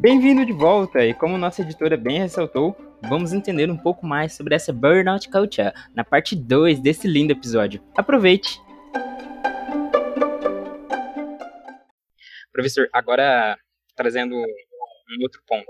Bem-vindo 0.00 0.46
de 0.46 0.52
volta, 0.54 1.04
e 1.04 1.12
como 1.12 1.36
nossa 1.36 1.60
editora 1.60 1.94
bem 1.94 2.20
ressaltou, 2.20 2.74
vamos 3.02 3.34
entender 3.34 3.70
um 3.70 3.76
pouco 3.76 4.06
mais 4.06 4.32
sobre 4.32 4.54
essa 4.54 4.72
Burnout 4.72 5.28
Culture 5.28 5.74
na 5.94 6.02
parte 6.02 6.34
2 6.34 6.80
desse 6.80 7.06
lindo 7.06 7.34
episódio. 7.34 7.84
Aproveite! 7.94 8.58
Professor, 12.50 12.88
agora 12.94 13.58
trazendo 13.94 14.34
um 14.34 15.22
outro 15.22 15.42
ponto. 15.46 15.68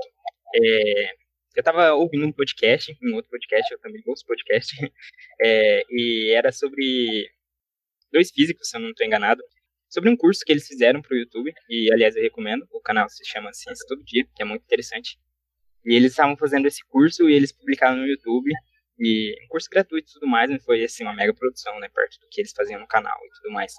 É, 0.54 1.10
eu 1.56 1.60
estava 1.60 1.94
ouvindo 1.94 2.24
um 2.24 2.32
podcast, 2.32 2.96
um 3.02 3.16
outro 3.16 3.32
podcast, 3.32 3.72
eu 3.72 3.80
também 3.80 4.00
ouço 4.06 4.24
podcast, 4.24 4.76
é, 5.42 5.82
e 5.90 6.32
era 6.36 6.52
sobre 6.52 7.28
dois 8.12 8.30
físicos, 8.30 8.70
se 8.70 8.76
eu 8.76 8.80
não 8.80 8.90
estou 8.90 9.04
enganado, 9.04 9.42
sobre 9.90 10.08
um 10.08 10.16
curso 10.16 10.42
que 10.46 10.52
eles 10.52 10.66
fizeram 10.66 11.02
para 11.02 11.14
o 11.14 11.18
YouTube, 11.18 11.52
e 11.68 11.92
aliás 11.92 12.16
eu 12.16 12.22
recomendo, 12.22 12.66
o 12.70 12.80
canal 12.80 13.08
se 13.10 13.24
chama 13.28 13.52
Ciência 13.52 13.84
Todo 13.86 14.02
Dia, 14.04 14.24
que 14.34 14.42
é 14.42 14.46
muito 14.46 14.62
interessante. 14.62 15.18
E 15.84 15.94
eles 15.94 16.12
estavam 16.12 16.36
fazendo 16.36 16.66
esse 16.66 16.82
curso 16.86 17.28
e 17.28 17.34
eles 17.34 17.52
publicaram 17.52 17.96
no 17.96 18.06
YouTube, 18.06 18.50
e 18.98 19.34
um 19.44 19.48
curso 19.48 19.68
gratuito 19.68 20.10
e 20.10 20.12
tudo 20.14 20.26
mais, 20.26 20.48
não 20.50 20.60
foi 20.60 20.84
assim 20.84 21.02
uma 21.02 21.14
mega 21.14 21.34
produção, 21.34 21.78
né, 21.80 21.88
perto 21.88 22.20
do 22.20 22.28
que 22.30 22.40
eles 22.40 22.52
faziam 22.52 22.80
no 22.80 22.86
canal 22.86 23.18
e 23.24 23.30
tudo 23.40 23.52
mais. 23.52 23.74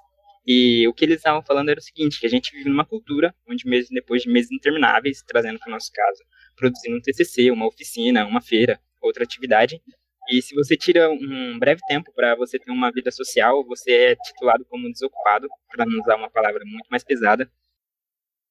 E 0.46 0.88
o 0.88 0.94
que 0.94 1.06
eles 1.06 1.18
estavam 1.18 1.44
falando 1.44 1.70
era 1.70 1.80
o 1.80 1.84
seguinte, 1.84 2.20
que 2.20 2.26
a 2.26 2.30
gente 2.30 2.52
vive 2.52 2.68
numa 2.68 2.84
cultura 2.84 3.34
onde 3.48 3.68
meses 3.68 3.90
depois 3.92 4.24
de 4.24 4.30
meses 4.30 4.52
intermináveis, 4.52 5.22
trazendo 5.22 5.60
para 5.60 5.70
o 5.70 5.72
nosso 5.72 5.92
caso, 5.94 6.24
produzindo 6.56 6.98
um 6.98 7.02
TCC, 7.02 7.52
uma 7.52 7.68
oficina, 7.68 8.26
uma 8.26 8.42
feira, 8.42 8.82
outra 9.00 9.24
atividade, 9.24 9.80
e 10.30 10.42
se 10.42 10.54
você 10.54 10.78
tira 10.78 11.10
um 11.10 11.58
breve 11.60 11.82
tempo 11.88 12.12
para 12.14 12.36
você 12.36 12.60
ter 12.60 12.72
uma 12.72 12.92
vida 12.92 13.12
social, 13.12 13.66
você 13.66 13.92
é 13.92 14.16
titulado 14.16 14.66
como 14.66 14.92
desocupado, 14.92 15.48
para 15.70 15.86
não 15.86 16.00
usar 16.00 16.16
uma 16.16 16.30
palavra 16.30 16.62
muito 16.66 16.88
mais 16.90 17.04
pesada. 17.04 17.52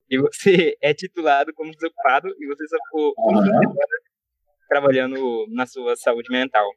E 0.09 0.19
você 0.19 0.77
é 0.83 0.93
titulado 0.93 1.53
como 1.55 1.73
desocupado 1.73 2.29
e 2.39 2.47
você 2.47 2.67
só 2.67 2.77
ficou 2.87 3.15
uhum. 3.17 3.75
trabalhando 4.69 5.47
na 5.51 5.67
sua 5.67 5.97
saúde 5.97 6.31
mental. 6.31 6.69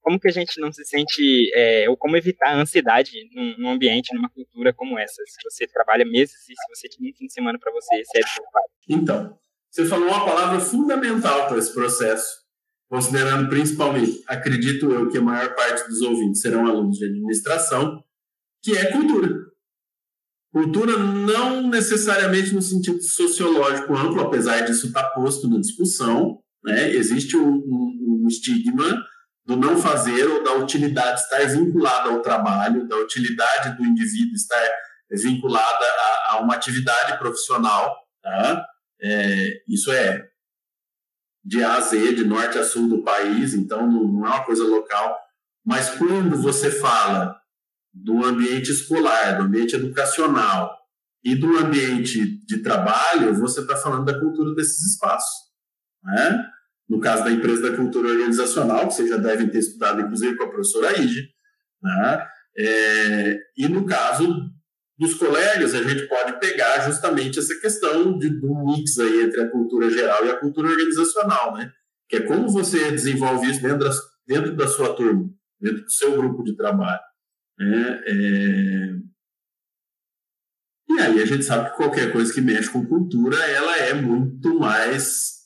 Como 0.00 0.20
que 0.20 0.28
a 0.28 0.32
gente 0.32 0.60
não 0.60 0.72
se 0.72 0.84
sente, 0.84 1.50
é, 1.54 1.88
ou 1.90 1.96
como 1.96 2.16
evitar 2.16 2.50
a 2.50 2.56
ansiedade 2.56 3.12
num, 3.34 3.58
num, 3.58 3.70
ambiente, 3.70 4.14
numa 4.14 4.30
cultura 4.30 4.72
como 4.72 4.98
essa? 4.98 5.22
Se 5.26 5.38
você 5.42 5.66
trabalha 5.66 6.04
meses 6.04 6.48
e 6.48 6.54
se 6.54 6.68
você 6.74 6.88
tem 6.88 7.10
um 7.10 7.14
fim 7.14 7.26
de 7.26 7.32
semana 7.32 7.58
para 7.58 7.72
você, 7.72 8.04
você 8.04 8.18
é 8.18 8.22
desocupado. 8.22 8.66
Então, 8.88 9.38
você 9.70 9.84
falou 9.86 10.08
uma 10.08 10.24
palavra 10.24 10.60
fundamental 10.60 11.48
para 11.48 11.58
esse 11.58 11.74
processo, 11.74 12.47
considerando 12.88 13.48
principalmente, 13.48 14.22
acredito 14.26 14.90
eu, 14.90 15.08
que 15.10 15.18
a 15.18 15.22
maior 15.22 15.54
parte 15.54 15.86
dos 15.88 16.00
ouvintes 16.00 16.40
serão 16.40 16.66
alunos 16.66 16.96
de 16.96 17.04
administração, 17.04 18.02
que 18.62 18.76
é 18.76 18.90
cultura. 18.90 19.46
Cultura 20.50 20.96
não 20.96 21.68
necessariamente 21.68 22.54
no 22.54 22.62
sentido 22.62 23.02
sociológico 23.02 23.94
amplo, 23.94 24.22
apesar 24.22 24.62
disso 24.62 24.86
estar 24.86 25.10
posto 25.10 25.48
na 25.48 25.60
discussão, 25.60 26.40
né? 26.64 26.90
existe 26.90 27.36
um, 27.36 27.48
um, 27.48 28.22
um 28.24 28.28
estigma 28.28 29.04
do 29.44 29.56
não 29.56 29.76
fazer 29.78 30.26
ou 30.26 30.42
da 30.42 30.54
utilidade 30.54 31.20
estar 31.20 31.44
vinculada 31.46 32.10
ao 32.10 32.22
trabalho, 32.22 32.88
da 32.88 32.96
utilidade 32.96 33.76
do 33.76 33.84
indivíduo 33.84 34.34
estar 34.34 34.68
vinculada 35.10 35.84
a, 35.84 36.32
a 36.32 36.40
uma 36.40 36.54
atividade 36.54 37.18
profissional. 37.18 37.94
Tá? 38.22 38.66
É, 39.00 39.62
isso 39.68 39.92
é 39.92 40.28
de 41.44 41.62
A 41.62 41.76
a 41.76 41.80
Z, 41.80 42.14
de 42.14 42.24
norte 42.24 42.58
a 42.58 42.64
sul 42.64 42.88
do 42.88 43.02
país, 43.02 43.54
então 43.54 43.90
não, 43.90 44.26
é 44.26 44.28
uma 44.28 44.44
coisa 44.44 44.64
local. 44.64 45.18
Mas 45.64 45.90
quando 45.90 46.36
você 46.36 46.70
fala 46.70 47.38
do 47.92 48.24
ambiente 48.24 48.70
escolar, 48.70 49.38
do 49.38 49.44
ambiente 49.44 49.74
educacional 49.74 50.76
e 51.24 51.34
do 51.34 51.58
ambiente 51.58 52.38
de 52.46 52.58
trabalho, 52.62 53.34
você 53.34 53.60
está 53.60 53.76
falando 53.76 54.04
da 54.04 54.18
cultura 54.18 54.54
desses 54.54 54.92
espaços. 54.92 55.48
Né? 56.02 56.44
No 56.88 57.00
caso 57.00 57.24
da 57.24 57.30
empresa 57.30 57.70
da 57.70 57.76
cultura 57.76 58.08
organizacional, 58.08 58.86
que 58.86 58.94
vocês 58.94 59.10
já 59.10 59.16
devem 59.16 59.48
ter 59.48 59.58
estudado, 59.58 60.00
inclusive, 60.00 60.36
com 60.36 60.44
a 60.44 60.50
professora 60.50 60.98
Ige. 60.98 61.28
Né? 61.82 62.26
É, 62.56 63.38
e 63.56 63.68
no 63.68 63.84
caso 63.84 64.50
dos 64.98 65.14
colegas, 65.14 65.74
a 65.74 65.82
gente 65.82 66.08
pode 66.08 66.40
pegar 66.40 66.84
justamente 66.84 67.38
essa 67.38 67.54
questão 67.60 68.18
de, 68.18 68.28
do 68.40 68.52
mix 68.66 68.98
aí 68.98 69.22
entre 69.22 69.42
a 69.42 69.48
cultura 69.48 69.88
geral 69.88 70.26
e 70.26 70.30
a 70.30 70.36
cultura 70.36 70.68
organizacional, 70.68 71.54
né? 71.54 71.72
Que 72.08 72.16
é 72.16 72.20
como 72.22 72.48
você 72.48 72.90
desenvolve 72.90 73.48
isso 73.48 73.62
dentro 73.62 73.78
da, 73.78 73.90
dentro 74.26 74.56
da 74.56 74.66
sua 74.66 74.94
turma, 74.94 75.30
dentro 75.60 75.84
do 75.84 75.92
seu 75.92 76.16
grupo 76.16 76.42
de 76.42 76.56
trabalho. 76.56 77.00
Né? 77.58 78.02
É... 78.06 78.98
E 80.90 81.00
aí 81.00 81.22
a 81.22 81.26
gente 81.26 81.44
sabe 81.44 81.70
que 81.70 81.76
qualquer 81.76 82.10
coisa 82.10 82.32
que 82.32 82.40
mexe 82.40 82.70
com 82.70 82.84
cultura, 82.84 83.36
ela 83.36 83.76
é 83.76 83.94
muito 83.94 84.58
mais 84.58 85.38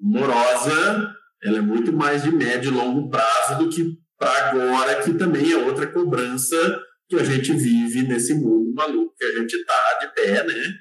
morosa, 0.00 1.14
ela 1.42 1.58
é 1.58 1.60
muito 1.60 1.92
mais 1.92 2.22
de 2.22 2.30
médio 2.30 2.70
e 2.70 2.74
longo 2.74 3.10
prazo 3.10 3.58
do 3.58 3.68
que 3.68 3.98
para 4.16 4.48
agora, 4.48 5.02
que 5.02 5.12
também 5.14 5.52
é 5.52 5.56
outra 5.56 5.86
cobrança 5.86 6.56
que 7.08 7.16
a 7.16 7.24
gente 7.24 7.52
vive 7.52 8.02
nesse 8.02 8.34
mundo 8.34 8.72
maluco 8.74 9.14
que 9.16 9.24
a 9.24 9.32
gente 9.32 9.54
está 9.54 9.98
de 10.00 10.14
pé, 10.14 10.44
né? 10.44 10.74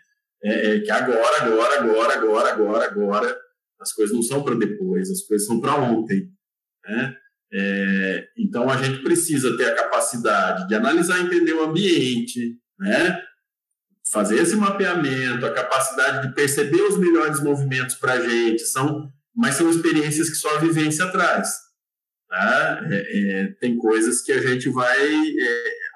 É, 0.43 0.75
é, 0.75 0.79
que 0.81 0.91
agora, 0.91 1.41
agora, 1.41 1.79
agora, 1.79 2.13
agora, 2.15 2.49
agora, 2.51 2.85
agora, 2.85 3.37
as 3.79 3.93
coisas 3.93 4.13
não 4.13 4.21
são 4.21 4.43
para 4.43 4.55
depois, 4.55 5.09
as 5.09 5.21
coisas 5.21 5.47
são 5.47 5.61
para 5.61 5.75
ontem, 5.75 6.29
né? 6.85 7.15
É, 7.55 8.27
então 8.37 8.69
a 8.69 8.81
gente 8.81 9.03
precisa 9.03 9.55
ter 9.55 9.65
a 9.65 9.75
capacidade 9.75 10.67
de 10.67 10.75
analisar 10.75 11.19
entender 11.19 11.53
o 11.53 11.63
ambiente, 11.63 12.57
né? 12.79 13.21
Fazer 14.11 14.37
esse 14.39 14.55
mapeamento, 14.55 15.45
a 15.45 15.53
capacidade 15.53 16.27
de 16.27 16.33
perceber 16.33 16.81
os 16.81 16.97
melhores 16.97 17.39
movimentos 17.41 17.95
para 17.95 18.13
a 18.13 18.19
gente, 18.19 18.63
são, 18.63 19.09
mas 19.35 19.55
são 19.55 19.69
experiências 19.69 20.29
que 20.29 20.35
só 20.35 20.55
a 20.55 20.59
vivência 20.59 21.09
traz. 21.11 21.49
Tá? 22.27 22.81
É, 22.89 23.41
é, 23.41 23.47
tem 23.59 23.77
coisas 23.77 24.21
que 24.21 24.31
a 24.31 24.41
gente 24.41 24.67
vai 24.69 24.97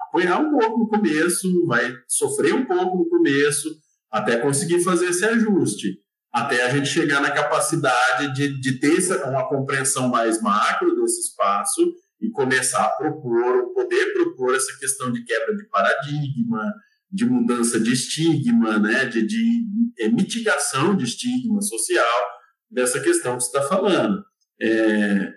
apoiar 0.08 0.40
um 0.40 0.58
pouco 0.58 0.80
no 0.80 0.88
começo, 0.88 1.66
vai 1.66 1.94
sofrer 2.08 2.54
um 2.54 2.66
pouco 2.66 2.98
no 2.98 3.10
começo, 3.10 3.70
até 4.12 4.38
conseguir 4.38 4.84
fazer 4.84 5.08
esse 5.08 5.26
ajuste, 5.26 6.00
até 6.34 6.64
a 6.64 6.70
gente 6.70 6.88
chegar 6.88 7.22
na 7.22 7.32
capacidade 7.32 8.34
de, 8.34 8.60
de 8.60 8.80
ter 8.80 8.98
uma 9.26 9.48
compreensão 9.48 10.10
mais 10.10 10.42
macro 10.42 10.96
desse 10.96 11.22
espaço 11.22 11.82
e 12.22 12.30
começar 12.32 12.84
a 12.84 12.90
propor, 12.90 13.74
poder 13.74 14.14
propor 14.14 14.56
essa 14.56 14.78
questão 14.80 15.12
de 15.12 15.24
quebra 15.24 15.56
de 15.56 15.68
paradigma, 15.70 16.74
de 17.12 17.26
mudança 17.26 17.80
de 17.80 17.94
estigma, 17.94 18.80
né, 18.80 19.06
de, 19.06 19.26
de 19.26 19.64
é, 20.00 20.10
mitigação 20.10 20.96
de 20.96 21.06
estigma 21.06 21.62
social 21.62 22.22
dessa 22.70 23.00
questão 23.00 23.38
que 23.38 23.44
você 23.44 23.58
está 23.58 23.68
falando. 23.68 24.24
É, 24.62 25.34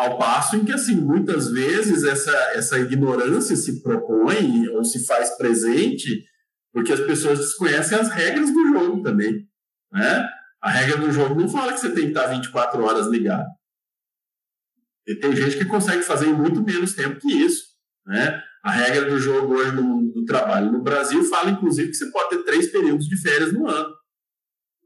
ao 0.00 0.18
passo 0.18 0.56
em 0.56 0.64
que, 0.64 0.72
assim, 0.72 0.94
muitas 0.96 1.50
vezes 1.50 2.04
essa, 2.04 2.32
essa 2.54 2.78
ignorância 2.78 3.54
se 3.54 3.82
propõe 3.82 4.68
ou 4.68 4.82
se 4.82 5.04
faz 5.06 5.36
presente 5.36 6.24
porque 6.72 6.92
as 6.92 7.00
pessoas 7.00 7.38
desconhecem 7.38 7.98
as 7.98 8.08
regras 8.08 8.52
do 8.52 8.68
jogo 8.68 9.02
também, 9.02 9.46
né? 9.92 10.28
A 10.62 10.70
regra 10.70 10.98
do 10.98 11.10
jogo 11.10 11.38
não 11.38 11.48
fala 11.48 11.72
que 11.72 11.80
você 11.80 11.90
tem 11.90 12.04
que 12.04 12.10
estar 12.10 12.28
24 12.28 12.82
horas 12.82 13.06
ligado. 13.08 13.48
E 15.06 15.16
tem 15.16 15.34
gente 15.34 15.58
que 15.58 15.64
consegue 15.64 16.02
fazer 16.02 16.26
em 16.28 16.32
muito 16.34 16.62
menos 16.62 16.94
tempo 16.94 17.18
que 17.18 17.32
isso, 17.32 17.64
né? 18.06 18.42
A 18.62 18.70
regra 18.70 19.10
do 19.10 19.18
jogo 19.18 19.54
hoje 19.54 19.72
no 19.72 19.82
mundo 19.82 20.12
do 20.12 20.24
trabalho 20.24 20.70
no 20.70 20.82
Brasil 20.82 21.24
fala, 21.24 21.50
inclusive, 21.50 21.88
que 21.88 21.96
você 21.96 22.10
pode 22.10 22.30
ter 22.30 22.44
três 22.44 22.70
períodos 22.70 23.06
de 23.06 23.20
férias 23.20 23.52
no 23.52 23.66
ano. 23.66 23.94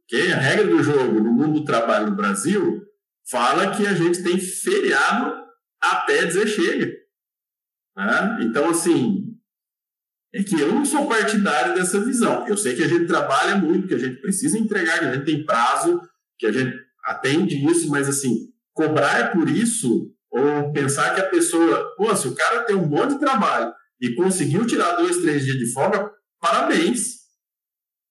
Okay? 0.05 0.33
A 0.33 0.39
regra 0.39 0.67
do 0.67 0.83
jogo 0.83 1.21
no 1.21 1.33
mundo 1.33 1.61
do 1.61 1.65
trabalho 1.65 2.09
no 2.09 2.17
Brasil 2.17 2.83
fala 3.31 3.75
que 3.75 3.87
a 3.87 3.95
gente 3.95 4.23
tem 4.23 4.39
feriado 4.39 5.45
até 5.83 6.27
dizer 6.27 6.47
chega. 6.47 6.93
Né? 7.97 8.39
Então, 8.43 8.71
assim, 8.71 9.35
é 10.35 10.43
que 10.43 10.61
eu 10.61 10.73
não 10.75 10.85
sou 10.85 11.07
partidário 11.07 11.75
dessa 11.75 12.01
visão. 12.01 12.47
Eu 12.49 12.57
sei 12.57 12.75
que 12.75 12.83
a 12.83 12.89
gente 12.89 13.07
trabalha 13.07 13.57
muito, 13.57 13.87
que 13.87 13.95
a 13.95 13.99
gente 13.99 14.21
precisa 14.21 14.59
entregar, 14.59 14.99
que 14.99 15.05
a 15.05 15.15
gente 15.15 15.25
tem 15.25 15.45
prazo, 15.45 16.01
que 16.39 16.47
a 16.47 16.53
gente 16.53 16.77
atende 17.05 17.65
isso, 17.67 17.89
mas, 17.89 18.09
assim, 18.09 18.53
cobrar 18.73 19.33
por 19.33 19.49
isso, 19.49 20.13
ou 20.31 20.73
pensar 20.73 21.15
que 21.15 21.21
a 21.21 21.31
pessoa, 21.31 21.95
pô, 21.97 22.15
se 22.17 22.27
o 22.27 22.35
cara 22.35 22.65
tem 22.65 22.75
um 22.75 22.89
bom 22.89 23.07
de 23.07 23.19
trabalho 23.21 23.73
e 24.01 24.15
conseguiu 24.17 24.67
tirar 24.67 24.97
dois, 24.97 25.19
três 25.19 25.45
dias 25.45 25.57
de 25.57 25.73
folga, 25.73 26.11
parabéns. 26.41 27.21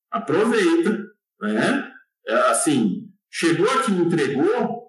Aproveita, 0.10 1.06
né? 1.42 1.92
É, 2.26 2.34
assim, 2.52 3.10
chegou 3.30 3.70
aqui 3.70 3.92
entregou, 3.92 4.83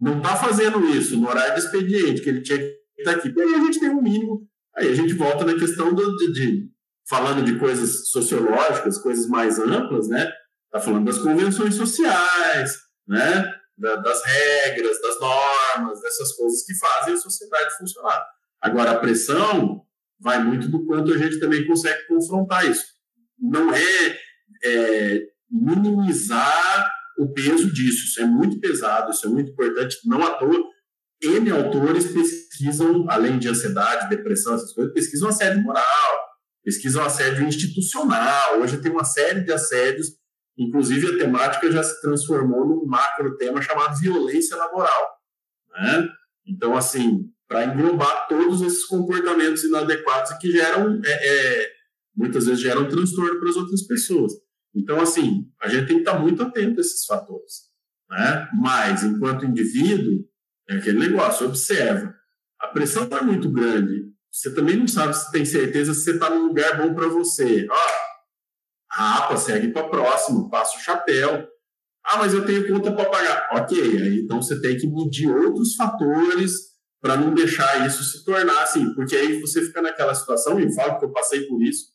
não 0.00 0.18
está 0.18 0.36
fazendo 0.36 0.84
isso 0.90 1.16
no 1.18 1.28
horário 1.28 1.54
de 1.54 1.60
expediente, 1.60 2.20
que 2.22 2.28
ele 2.28 2.42
tinha 2.42 2.58
que 2.58 2.76
estar 2.98 3.12
aqui. 3.12 3.32
E 3.34 3.42
aí 3.42 3.54
a 3.54 3.58
gente 3.58 3.80
tem 3.80 3.90
um 3.90 4.02
mínimo. 4.02 4.46
Aí 4.76 4.90
a 4.90 4.94
gente 4.94 5.14
volta 5.14 5.44
na 5.44 5.54
questão 5.54 5.94
do, 5.94 6.16
de, 6.16 6.32
de, 6.32 6.70
falando 7.08 7.44
de 7.44 7.58
coisas 7.58 8.10
sociológicas, 8.10 8.98
coisas 8.98 9.26
mais 9.26 9.58
amplas, 9.58 10.08
né? 10.08 10.30
Está 10.66 10.80
falando 10.80 11.06
das 11.06 11.18
convenções 11.18 11.74
sociais, 11.74 12.76
né? 13.08 13.54
Da, 13.78 13.96
das 13.96 14.22
regras, 14.24 15.00
das 15.00 15.18
normas, 15.20 16.00
dessas 16.02 16.32
coisas 16.32 16.64
que 16.64 16.74
fazem 16.78 17.14
a 17.14 17.18
sociedade 17.18 17.76
funcionar. 17.78 18.26
Agora, 18.60 18.92
a 18.92 18.98
pressão 18.98 19.82
vai 20.20 20.42
muito 20.42 20.68
do 20.68 20.84
quanto 20.86 21.12
a 21.12 21.18
gente 21.18 21.38
também 21.38 21.66
consegue 21.66 22.06
confrontar 22.06 22.68
isso. 22.68 22.84
não 23.38 23.72
é, 23.72 24.18
é 24.64 25.20
minimizar 25.50 26.90
o 27.18 27.32
peso 27.32 27.72
disso. 27.72 28.06
Isso 28.06 28.20
é 28.20 28.24
muito 28.24 28.60
pesado, 28.60 29.10
isso 29.10 29.26
é 29.26 29.28
muito 29.28 29.52
importante. 29.52 29.96
Não 30.04 30.22
à 30.22 30.30
toa, 30.30 30.70
N 31.22 31.50
autores 31.50 32.12
pesquisam, 32.12 33.06
além 33.08 33.38
de 33.38 33.48
ansiedade, 33.48 34.08
depressão, 34.08 34.54
essas 34.54 34.72
coisas, 34.72 34.92
pesquisam 34.92 35.28
assédio 35.28 35.62
moral, 35.62 35.84
pesquisam 36.62 37.02
assédio 37.04 37.46
institucional. 37.46 38.60
Hoje 38.60 38.78
tem 38.78 38.92
uma 38.92 39.04
série 39.04 39.40
de 39.40 39.52
assédios, 39.52 40.08
inclusive 40.58 41.14
a 41.14 41.18
temática 41.18 41.70
já 41.70 41.82
se 41.82 42.00
transformou 42.02 42.66
num 42.66 42.86
macro 42.86 43.36
tema 43.36 43.62
chamado 43.62 43.98
violência 43.98 44.56
laboral. 44.56 45.16
Né? 45.70 46.08
Então, 46.46 46.76
assim, 46.76 47.30
para 47.48 47.64
englobar 47.64 48.28
todos 48.28 48.60
esses 48.60 48.84
comportamentos 48.84 49.64
inadequados 49.64 50.32
que 50.38 50.50
geram, 50.50 51.00
é, 51.04 51.28
é, 51.28 51.68
muitas 52.14 52.46
vezes 52.46 52.60
geram 52.60 52.88
transtorno 52.88 53.38
para 53.38 53.50
as 53.50 53.56
outras 53.56 53.82
pessoas. 53.86 54.32
Então, 54.76 55.00
assim, 55.00 55.50
a 55.60 55.68
gente 55.68 55.86
tem 55.86 55.96
que 55.96 56.02
estar 56.02 56.18
muito 56.18 56.42
atento 56.42 56.78
a 56.78 56.80
esses 56.80 57.04
fatores. 57.06 57.70
Né? 58.10 58.48
Mas, 58.60 59.02
enquanto 59.02 59.46
indivíduo, 59.46 60.24
é 60.68 60.76
aquele 60.76 60.98
negócio, 60.98 61.46
observa. 61.46 62.14
A 62.60 62.68
pressão 62.68 63.04
está 63.04 63.22
muito 63.22 63.50
grande. 63.50 64.06
Você 64.30 64.54
também 64.54 64.76
não 64.76 64.86
sabe 64.86 65.16
se 65.16 65.30
tem 65.32 65.44
certeza 65.44 65.94
se 65.94 66.02
você 66.02 66.10
está 66.12 66.28
num 66.28 66.46
lugar 66.46 66.76
bom 66.76 66.94
para 66.94 67.08
você. 67.08 67.66
Ó, 67.70 67.76
rapa, 68.92 69.36
segue 69.36 69.68
para 69.68 69.88
próximo, 69.88 70.50
passa 70.50 70.76
o 70.76 70.80
chapéu. 70.80 71.48
Ah, 72.04 72.18
mas 72.18 72.34
eu 72.34 72.44
tenho 72.44 72.68
conta 72.68 72.92
para 72.92 73.10
pagar. 73.10 73.48
Ok, 73.52 73.78
aí 73.78 74.20
então 74.20 74.40
você 74.40 74.60
tem 74.60 74.76
que 74.76 74.86
medir 74.86 75.28
outros 75.28 75.74
fatores 75.74 76.76
para 77.00 77.16
não 77.16 77.34
deixar 77.34 77.86
isso 77.86 78.04
se 78.04 78.24
tornar 78.24 78.62
assim, 78.62 78.94
porque 78.94 79.16
aí 79.16 79.40
você 79.40 79.62
fica 79.62 79.80
naquela 79.80 80.14
situação, 80.14 80.58
e 80.58 80.74
falo 80.74 80.98
que 80.98 81.04
eu 81.04 81.12
passei 81.12 81.46
por 81.46 81.62
isso, 81.62 81.92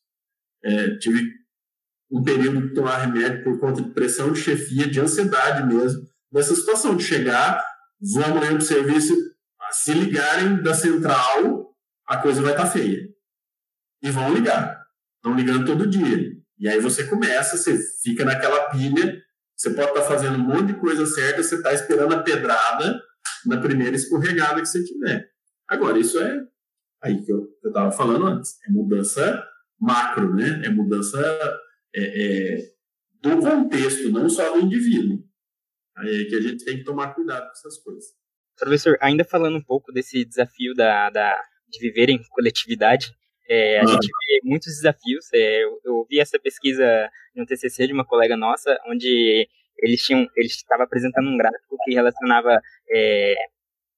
é, 0.64 0.96
tive 0.98 1.41
um 2.12 2.24
período 2.24 2.68
de 2.68 2.74
tomar 2.74 2.98
remédio 2.98 3.44
por 3.44 3.60
conta 3.60 3.82
de 3.82 3.90
pressão 3.92 4.32
de 4.32 4.40
chefia, 4.40 4.88
de 4.88 5.00
ansiedade 5.00 5.66
mesmo, 5.66 6.06
dessa 6.32 6.54
situação 6.54 6.96
de 6.96 7.04
chegar 7.04 7.64
vão 8.02 8.26
amanhã 8.26 8.50
para 8.50 8.58
o 8.58 8.62
serviço, 8.62 9.16
se 9.72 9.94
ligarem 9.94 10.62
da 10.62 10.74
central, 10.74 11.76
a 12.08 12.18
coisa 12.18 12.42
vai 12.42 12.52
estar 12.52 12.66
tá 12.66 12.70
feia. 12.70 13.08
E 14.02 14.10
vão 14.10 14.34
ligar. 14.34 14.82
Estão 15.18 15.36
ligando 15.36 15.66
todo 15.66 15.88
dia. 15.88 16.32
E 16.58 16.68
aí 16.68 16.80
você 16.80 17.06
começa, 17.06 17.58
você 17.58 17.78
fica 18.04 18.26
naquela 18.26 18.70
pilha, 18.70 19.22
você 19.56 19.70
pode 19.70 19.90
estar 19.90 20.02
tá 20.02 20.08
fazendo 20.08 20.36
um 20.36 20.44
monte 20.44 20.74
de 20.74 20.80
coisa 20.80 21.06
certa, 21.06 21.44
você 21.44 21.56
está 21.56 21.74
esperando 21.74 22.16
a 22.16 22.24
pedrada 22.24 23.02
na 23.46 23.58
primeira 23.58 23.96
escorregada 23.96 24.60
que 24.60 24.68
você 24.68 24.84
tiver. 24.84 25.30
Agora, 25.68 25.98
isso 26.00 26.20
é 26.20 26.42
aí 27.02 27.24
que 27.24 27.32
eu 27.32 27.48
estava 27.66 27.92
falando 27.92 28.26
antes, 28.28 28.58
é 28.68 28.72
mudança 28.72 29.44
macro, 29.80 30.36
né? 30.36 30.62
É 30.64 30.70
mudança 30.70 31.20
é, 31.96 32.56
é, 32.56 32.72
do 33.22 33.40
contexto, 33.40 34.10
não 34.10 34.30
só 34.30 34.54
do 34.54 34.66
indivíduo. 34.66 35.24
Aí 35.98 36.22
é 36.22 36.26
que 36.26 36.36
a 36.36 36.42
gente 36.42 36.66
tem 36.66 36.78
que 36.78 36.84
tomar 36.84 37.14
cuidado 37.14 37.46
com 37.46 37.52
essas 37.52 37.78
coisas. 37.78 38.06
Professor, 38.58 38.98
ainda 39.02 39.24
falando 39.24 39.58
um 39.58 39.64
pouco 39.64 39.92
desse 39.92 40.24
desafio 40.26 40.74
da, 40.74 41.10
da 41.10 41.42
de 41.68 41.80
viver 41.80 42.10
em 42.10 42.22
coletividade, 42.30 43.16
é, 43.48 43.80
a 43.80 43.84
ah. 43.84 43.88
gente 43.88 44.08
vê 44.08 44.42
muitos 44.44 44.76
desafios. 44.76 45.26
É, 45.34 45.64
eu, 45.64 45.80
eu 45.84 46.06
vi 46.10 46.20
essa 46.20 46.40
pesquisa 46.40 47.10
no 47.36 47.46
TCC 47.46 47.88
de 47.88 47.94
uma 47.94 48.06
colega 48.06 48.36
nossa, 48.36 48.78
onde 48.88 49.48
eles 49.80 50.02
tinham, 50.04 50.28
eles 50.36 50.54
estava 50.54 50.84
apresentando 50.84 51.28
um 51.28 51.38
gráfico 51.38 51.78
que 51.84 51.94
relacionava 51.94 52.62
é, 52.90 53.36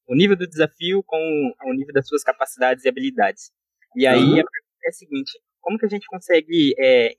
o 0.08 0.16
nível 0.16 0.36
do 0.36 0.48
desafio 0.48 1.04
com 1.04 1.54
o 1.66 1.74
nível 1.74 1.94
das 1.94 2.08
suas 2.08 2.24
capacidades 2.24 2.86
e 2.86 2.90
habilidades. 2.90 3.52
E 3.96 4.08
aí 4.08 4.20
uhum. 4.20 4.40
a 4.40 4.44
pergunta 4.44 4.86
é 4.86 4.90
a 4.90 4.94
seguinte: 4.94 5.32
como 5.64 5.80
que 5.80 5.86
a 5.86 5.90
gente 5.90 6.06
consegue 6.06 6.76
é, 6.78 7.16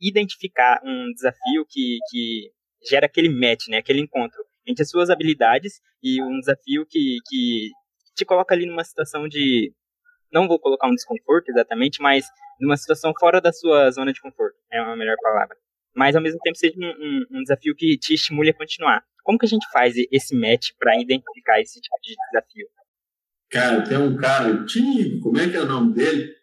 identificar 0.00 0.80
um 0.84 1.10
desafio 1.14 1.66
que, 1.68 1.98
que 2.10 2.52
gera 2.88 3.06
aquele 3.06 3.28
match, 3.28 3.66
né, 3.68 3.78
aquele 3.78 4.00
encontro 4.00 4.38
entre 4.66 4.82
as 4.82 4.90
suas 4.90 5.10
habilidades 5.10 5.80
e 6.02 6.22
um 6.22 6.38
desafio 6.38 6.86
que, 6.86 7.16
que 7.26 7.70
te 8.14 8.24
coloca 8.24 8.54
ali 8.54 8.66
numa 8.66 8.84
situação 8.84 9.26
de 9.26 9.72
não 10.30 10.46
vou 10.46 10.60
colocar 10.60 10.86
um 10.86 10.94
desconforto 10.94 11.48
exatamente, 11.48 12.02
mas 12.02 12.26
numa 12.60 12.76
situação 12.76 13.12
fora 13.18 13.40
da 13.40 13.52
sua 13.52 13.90
zona 13.90 14.12
de 14.12 14.20
conforto, 14.20 14.56
é 14.70 14.80
uma 14.82 14.94
melhor 14.94 15.16
palavra. 15.22 15.56
Mas 15.96 16.14
ao 16.14 16.22
mesmo 16.22 16.38
tempo 16.40 16.58
seja 16.58 16.74
um, 16.76 16.84
um, 16.84 17.38
um 17.38 17.42
desafio 17.42 17.74
que 17.74 17.96
te 17.96 18.12
estimule 18.12 18.50
a 18.50 18.54
continuar. 18.54 19.02
Como 19.22 19.38
que 19.38 19.46
a 19.46 19.48
gente 19.48 19.66
faz 19.72 19.94
esse 20.12 20.36
match 20.36 20.70
para 20.78 21.00
identificar 21.00 21.60
esse 21.60 21.80
tipo 21.80 21.96
de 22.02 22.14
desafio? 22.30 22.66
Cara, 23.50 23.82
tem 23.82 23.96
um 23.96 24.14
cara 24.16 24.48
antigo, 24.48 25.20
como 25.22 25.38
é 25.38 25.48
que 25.48 25.56
é 25.56 25.60
o 25.60 25.66
nome 25.66 25.94
dele? 25.94 26.37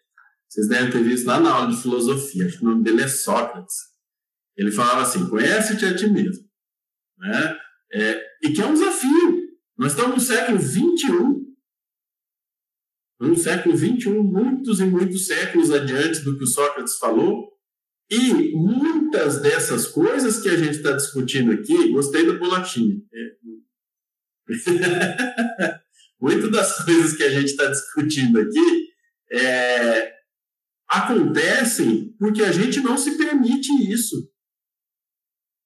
Vocês 0.56 0.68
devem 0.68 0.90
ter 0.90 1.02
visto 1.04 1.26
lá 1.26 1.38
na 1.38 1.52
aula 1.52 1.70
de 1.70 1.82
filosofia, 1.82 2.46
acho 2.46 2.56
que 2.56 2.64
o 2.64 2.68
nome 2.70 2.82
dele 2.82 3.02
é 3.02 3.08
Sócrates. 3.08 3.76
Ele 4.56 4.72
falava 4.72 5.02
assim: 5.02 5.28
conhece-te 5.28 5.84
a 5.84 5.94
ti 5.94 6.08
mesmo. 6.08 6.48
Né? 7.18 7.58
É, 7.92 8.26
e 8.42 8.52
que 8.54 8.62
é 8.62 8.66
um 8.66 8.72
desafio. 8.72 9.50
Nós 9.76 9.92
estamos 9.92 10.14
no 10.14 10.20
século 10.20 10.58
XXI. 10.58 11.46
No 13.20 13.36
século 13.36 13.76
XXI, 13.76 14.08
muitos 14.08 14.80
e 14.80 14.86
muitos 14.86 15.26
séculos 15.26 15.70
adiante 15.70 16.20
do 16.20 16.38
que 16.38 16.44
o 16.44 16.46
Sócrates 16.46 16.96
falou. 16.96 17.52
E 18.08 18.52
muitas 18.54 19.42
dessas 19.42 19.86
coisas 19.86 20.40
que 20.40 20.48
a 20.48 20.56
gente 20.56 20.78
está 20.78 20.92
discutindo 20.92 21.52
aqui, 21.52 21.90
gostei 21.90 22.26
da 22.26 22.32
bolachinha. 22.32 22.96
É. 23.12 23.36
Muitas 26.18 26.50
das 26.50 26.82
coisas 26.82 27.14
que 27.14 27.24
a 27.24 27.28
gente 27.28 27.50
está 27.50 27.66
discutindo 27.66 28.40
aqui 28.40 28.86
é, 29.30 30.15
acontecem 30.88 32.14
porque 32.18 32.42
a 32.42 32.52
gente 32.52 32.80
não 32.80 32.96
se 32.96 33.16
permite 33.16 33.70
isso. 33.90 34.32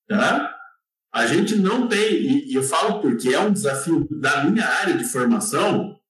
Tá? 0.08 0.56
A 1.12 1.26
gente 1.26 1.56
não 1.56 1.88
tem, 1.88 2.48
e 2.48 2.54
eu 2.54 2.62
falo 2.62 3.00
porque 3.00 3.28
é 3.28 3.40
um 3.40 3.52
desafio 3.52 4.06
da 4.10 4.44
minha 4.44 4.66
área 4.66 4.96
de 4.96 5.04
formação, 5.04 6.00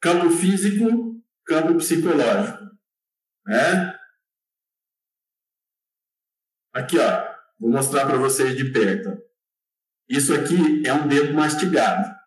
campo 0.00 0.30
físico, 0.30 1.20
campo 1.44 1.76
psicológico. 1.78 2.64
Né? 3.46 3.98
Aqui, 6.74 6.98
ó, 6.98 7.34
vou 7.58 7.70
mostrar 7.70 8.06
para 8.06 8.18
vocês 8.18 8.56
de 8.56 8.72
perto. 8.72 9.20
Isso 10.08 10.32
aqui 10.32 10.86
é 10.86 10.92
um 10.92 11.08
dedo 11.08 11.34
mastigado. 11.34 12.17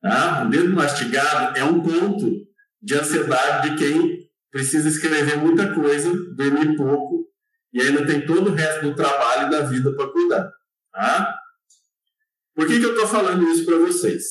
Tá? 0.00 0.44
O 0.44 0.50
dedo 0.50 0.74
mastigado 0.74 1.56
é 1.58 1.64
um 1.64 1.82
ponto 1.82 2.46
de 2.80 2.94
ansiedade 2.94 3.70
de 3.70 3.76
quem 3.76 4.30
precisa 4.50 4.88
escrever 4.88 5.36
muita 5.38 5.74
coisa, 5.74 6.10
dormir 6.34 6.76
pouco 6.76 7.28
e 7.72 7.80
ainda 7.80 8.06
tem 8.06 8.24
todo 8.24 8.50
o 8.50 8.54
resto 8.54 8.82
do 8.82 8.94
trabalho 8.94 9.48
e 9.48 9.50
da 9.50 9.62
vida 9.62 9.94
para 9.94 10.10
cuidar. 10.10 10.52
Tá? 10.92 11.38
Por 12.54 12.66
que, 12.66 12.78
que 12.78 12.84
eu 12.84 12.94
estou 12.94 13.06
falando 13.06 13.48
isso 13.48 13.64
para 13.64 13.78
vocês? 13.78 14.24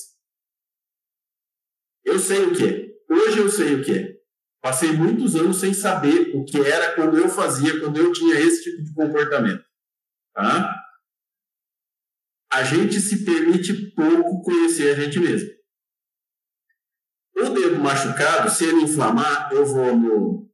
Eu 2.03 2.20
sei 2.20 2.46
o 2.46 2.56
que 2.56 2.65
é. 2.65 3.13
Hoje 3.13 3.38
eu 3.38 3.50
sei 3.50 3.75
o 3.75 3.84
que 3.84 3.92
é. 3.92 4.18
Passei 4.62 4.92
muitos 4.92 5.36
anos 5.36 5.58
sem 5.58 5.74
saber 5.74 6.36
o 6.36 6.44
que 6.44 6.60
era 6.60 6.96
quando 6.96 7.18
eu 7.18 7.30
fazia, 7.30 7.80
quando 7.80 7.98
eu 7.98 8.12
tinha 8.12 8.39
esse 8.39 8.63
tipo 8.63 8.84
de 8.84 8.94
comportamento. 8.94 9.63
Tá? 10.34 10.75
A 12.51 12.63
gente 12.63 13.00
se 13.00 13.24
permite 13.24 13.92
pouco 13.92 14.42
conhecer 14.42 14.92
a 14.92 15.00
gente 15.00 15.20
mesmo. 15.20 15.57
O 17.38 17.50
dedo 17.50 17.79
machucado, 17.79 18.50
se 18.50 18.65
ele 18.65 18.82
inflamar, 18.82 19.51
eu 19.51 19.65
vou 19.65 19.96
no 19.96 20.48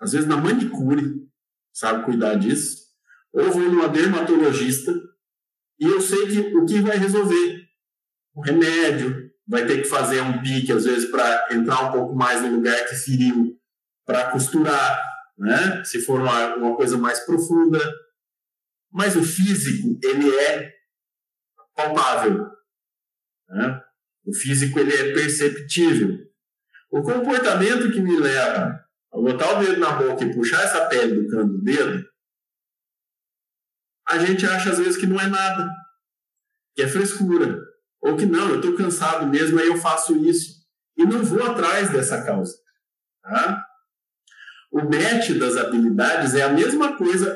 às 0.00 0.12
vezes 0.12 0.28
na 0.28 0.36
manicure, 0.36 1.28
sabe 1.72 2.04
cuidar 2.04 2.36
disso, 2.36 2.86
ou 3.32 3.50
vou 3.50 3.62
numa 3.62 3.88
dermatologista 3.88 4.92
e 5.80 5.84
eu 5.84 6.00
sei 6.00 6.28
que 6.28 6.56
o 6.56 6.64
que 6.64 6.80
vai 6.80 6.96
resolver 6.96 7.68
o 8.34 8.40
remédio, 8.40 9.28
vai 9.46 9.66
ter 9.66 9.82
que 9.82 9.88
fazer 9.88 10.20
um 10.20 10.40
pique 10.42 10.70
às 10.72 10.84
vezes 10.84 11.10
para 11.10 11.48
entrar 11.52 11.88
um 11.88 11.92
pouco 11.92 12.14
mais 12.14 12.42
no 12.42 12.56
lugar 12.56 12.86
que 12.86 12.94
feriu, 12.94 13.58
para 14.04 14.30
costurar, 14.30 15.02
né? 15.36 15.82
Se 15.84 16.00
for 16.00 16.20
uma, 16.20 16.56
uma 16.56 16.76
coisa 16.76 16.96
mais 16.96 17.20
profunda. 17.20 17.78
Mas 18.90 19.16
o 19.16 19.22
físico, 19.22 19.98
ele 20.02 20.34
é 20.34 20.72
palpável. 21.74 22.46
Né? 23.48 23.82
O 24.28 24.34
físico, 24.34 24.78
ele 24.78 24.94
é 24.94 25.14
perceptível. 25.14 26.18
O 26.90 27.02
comportamento 27.02 27.90
que 27.90 27.98
me 27.98 28.20
leva 28.20 28.78
ao 29.10 29.22
botar 29.22 29.58
o 29.58 29.64
dedo 29.64 29.80
na 29.80 29.92
boca 29.92 30.22
e 30.22 30.34
puxar 30.34 30.62
essa 30.62 30.84
pele 30.84 31.22
do 31.22 31.30
canto 31.30 31.54
do 31.54 31.64
dedo, 31.64 32.06
a 34.06 34.18
gente 34.18 34.44
acha 34.44 34.70
às 34.70 34.78
vezes 34.78 34.98
que 34.98 35.06
não 35.06 35.18
é 35.18 35.26
nada, 35.26 35.70
que 36.74 36.82
é 36.82 36.88
frescura, 36.88 37.58
ou 38.02 38.16
que 38.18 38.26
não, 38.26 38.50
eu 38.50 38.56
estou 38.56 38.76
cansado 38.76 39.26
mesmo, 39.26 39.58
aí 39.58 39.66
eu 39.66 39.78
faço 39.78 40.14
isso 40.26 40.58
e 40.94 41.04
não 41.06 41.24
vou 41.24 41.42
atrás 41.42 41.90
dessa 41.90 42.22
causa. 42.22 42.54
Tá? 43.22 43.64
O 44.70 44.80
match 44.80 45.30
das 45.38 45.56
habilidades 45.56 46.34
é 46.34 46.42
a 46.42 46.52
mesma 46.52 46.98
coisa, 46.98 47.34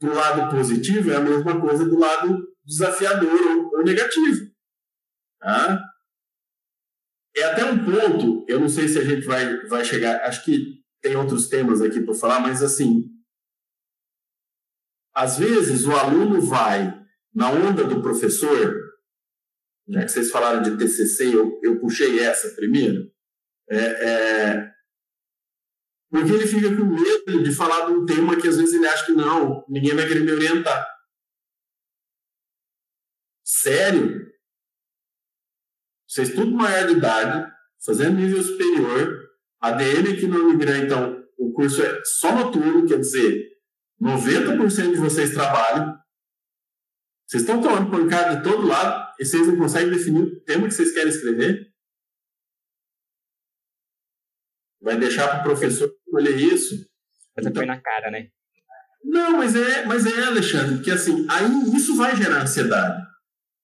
do 0.00 0.14
lado 0.14 0.50
positivo 0.50 1.10
é 1.10 1.16
a 1.16 1.20
mesma 1.20 1.60
coisa 1.60 1.84
do 1.84 1.98
lado 1.98 2.48
desafiador 2.64 3.70
ou 3.74 3.84
negativo. 3.84 4.50
Tá? 5.38 5.89
É 7.36 7.44
até 7.44 7.64
um 7.64 7.84
ponto, 7.84 8.44
eu 8.48 8.58
não 8.58 8.68
sei 8.68 8.88
se 8.88 8.98
a 8.98 9.04
gente 9.04 9.26
vai, 9.26 9.66
vai 9.66 9.84
chegar, 9.84 10.22
acho 10.24 10.44
que 10.44 10.80
tem 11.00 11.16
outros 11.16 11.48
temas 11.48 11.80
aqui 11.80 12.00
para 12.00 12.14
falar, 12.14 12.40
mas 12.40 12.62
assim, 12.62 13.08
às 15.14 15.38
vezes 15.38 15.86
o 15.86 15.92
aluno 15.92 16.40
vai 16.40 16.98
na 17.34 17.50
onda 17.50 17.84
do 17.84 18.02
professor, 18.02 18.90
já 19.88 20.02
que 20.02 20.08
vocês 20.08 20.30
falaram 20.30 20.62
de 20.62 20.76
TCC, 20.76 21.34
eu, 21.34 21.60
eu 21.62 21.80
puxei 21.80 22.20
essa 22.20 22.54
primeiro, 22.54 23.10
é, 23.68 23.78
é, 23.78 24.70
porque 26.10 26.32
ele 26.32 26.46
fica 26.46 26.74
com 26.76 26.84
medo 26.84 27.42
de 27.44 27.54
falar 27.54 27.86
de 27.86 27.92
um 27.92 28.04
tema 28.04 28.40
que 28.40 28.48
às 28.48 28.56
vezes 28.56 28.74
ele 28.74 28.86
acha 28.86 29.06
que 29.06 29.12
não, 29.12 29.64
ninguém 29.68 29.94
vai 29.94 30.06
querer 30.06 30.20
me 30.20 30.32
orientar. 30.32 30.84
Sério? 33.44 34.29
Vocês 36.10 36.34
tudo 36.34 36.50
maior 36.50 36.88
de 36.88 36.94
idade, 36.94 37.52
fazendo 37.86 38.18
nível 38.18 38.42
superior, 38.42 39.30
ADM 39.60 40.12
aqui 40.12 40.26
no 40.26 40.50
Migrã, 40.50 40.78
então, 40.78 41.24
o 41.38 41.52
curso 41.52 41.80
é 41.80 42.02
só 42.04 42.34
noturno, 42.34 42.84
quer 42.84 42.98
dizer, 42.98 43.48
90% 44.02 44.90
de 44.90 44.96
vocês 44.96 45.32
trabalham, 45.32 45.96
vocês 47.28 47.44
estão 47.44 47.60
tomando 47.62 47.92
pancada 47.92 48.38
de 48.38 48.42
todo 48.42 48.66
lado 48.66 49.14
e 49.20 49.24
vocês 49.24 49.46
não 49.46 49.56
conseguem 49.56 49.90
definir 49.90 50.20
o 50.20 50.40
tema 50.40 50.66
que 50.66 50.74
vocês 50.74 50.92
querem 50.92 51.10
escrever? 51.10 51.72
Vai 54.82 54.98
deixar 54.98 55.28
para 55.28 55.40
o 55.40 55.44
professor 55.44 55.94
escolher 56.04 56.36
isso? 56.36 56.74
Você 57.36 57.48
então, 57.48 57.52
põe 57.52 57.66
na 57.66 57.80
cara, 57.80 58.10
né? 58.10 58.30
Não, 59.04 59.36
mas 59.36 59.54
é, 59.54 59.86
mas 59.86 60.06
é, 60.06 60.24
Alexandre, 60.24 60.82
que 60.82 60.90
assim, 60.90 61.24
aí 61.30 61.46
isso 61.76 61.96
vai 61.96 62.16
gerar 62.16 62.42
ansiedade. 62.42 63.00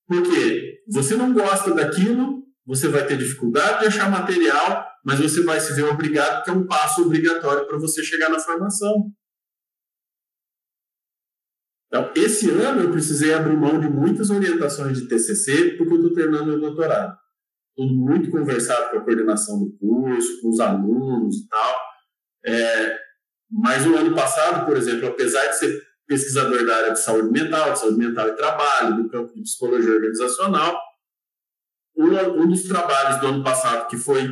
Porque 0.06 0.84
você 0.86 1.16
não 1.16 1.32
gosta 1.32 1.74
daquilo, 1.74 2.35
você 2.66 2.88
vai 2.88 3.06
ter 3.06 3.16
dificuldade 3.16 3.80
de 3.80 3.86
achar 3.86 4.10
material, 4.10 4.86
mas 5.04 5.20
você 5.20 5.42
vai 5.42 5.60
se 5.60 5.72
ver 5.74 5.84
obrigado, 5.84 6.36
porque 6.36 6.50
é 6.50 6.52
um 6.52 6.66
passo 6.66 7.02
obrigatório 7.02 7.66
para 7.66 7.78
você 7.78 8.02
chegar 8.02 8.28
na 8.28 8.40
formação. 8.40 9.12
Então, 11.86 12.12
esse 12.16 12.50
ano 12.50 12.82
eu 12.82 12.90
precisei 12.90 13.32
abrir 13.32 13.56
mão 13.56 13.78
de 13.78 13.88
muitas 13.88 14.28
orientações 14.30 15.00
de 15.00 15.06
TCC, 15.06 15.76
porque 15.76 15.92
eu 15.92 15.96
estou 15.96 16.12
terminando 16.12 16.46
meu 16.46 16.60
doutorado. 16.60 17.16
Tudo 17.76 17.94
muito 17.94 18.30
conversado 18.30 18.90
com 18.90 18.98
a 18.98 19.04
coordenação 19.04 19.60
do 19.60 19.72
curso, 19.78 20.40
com 20.42 20.48
os 20.48 20.58
alunos 20.58 21.36
e 21.36 21.48
tal. 21.48 21.80
É, 22.44 22.98
mas 23.50 23.86
o 23.86 23.94
ano 23.94 24.14
passado, 24.14 24.66
por 24.66 24.76
exemplo, 24.76 25.06
apesar 25.08 25.46
de 25.46 25.58
ser 25.58 25.82
pesquisador 26.06 26.64
da 26.66 26.76
área 26.76 26.92
de 26.92 27.00
saúde 27.00 27.30
mental, 27.30 27.72
de 27.72 27.78
saúde 27.78 27.98
mental 27.98 28.28
e 28.28 28.36
trabalho, 28.36 28.96
do 28.96 29.08
campo 29.08 29.32
de 29.34 29.42
psicologia 29.42 29.92
organizacional, 29.92 30.76
um, 31.96 32.48
dos 32.48 32.64
trabalhos 32.64 33.20
do 33.20 33.26
ano 33.28 33.44
passado 33.44 33.88
que 33.88 33.96
foi 33.96 34.28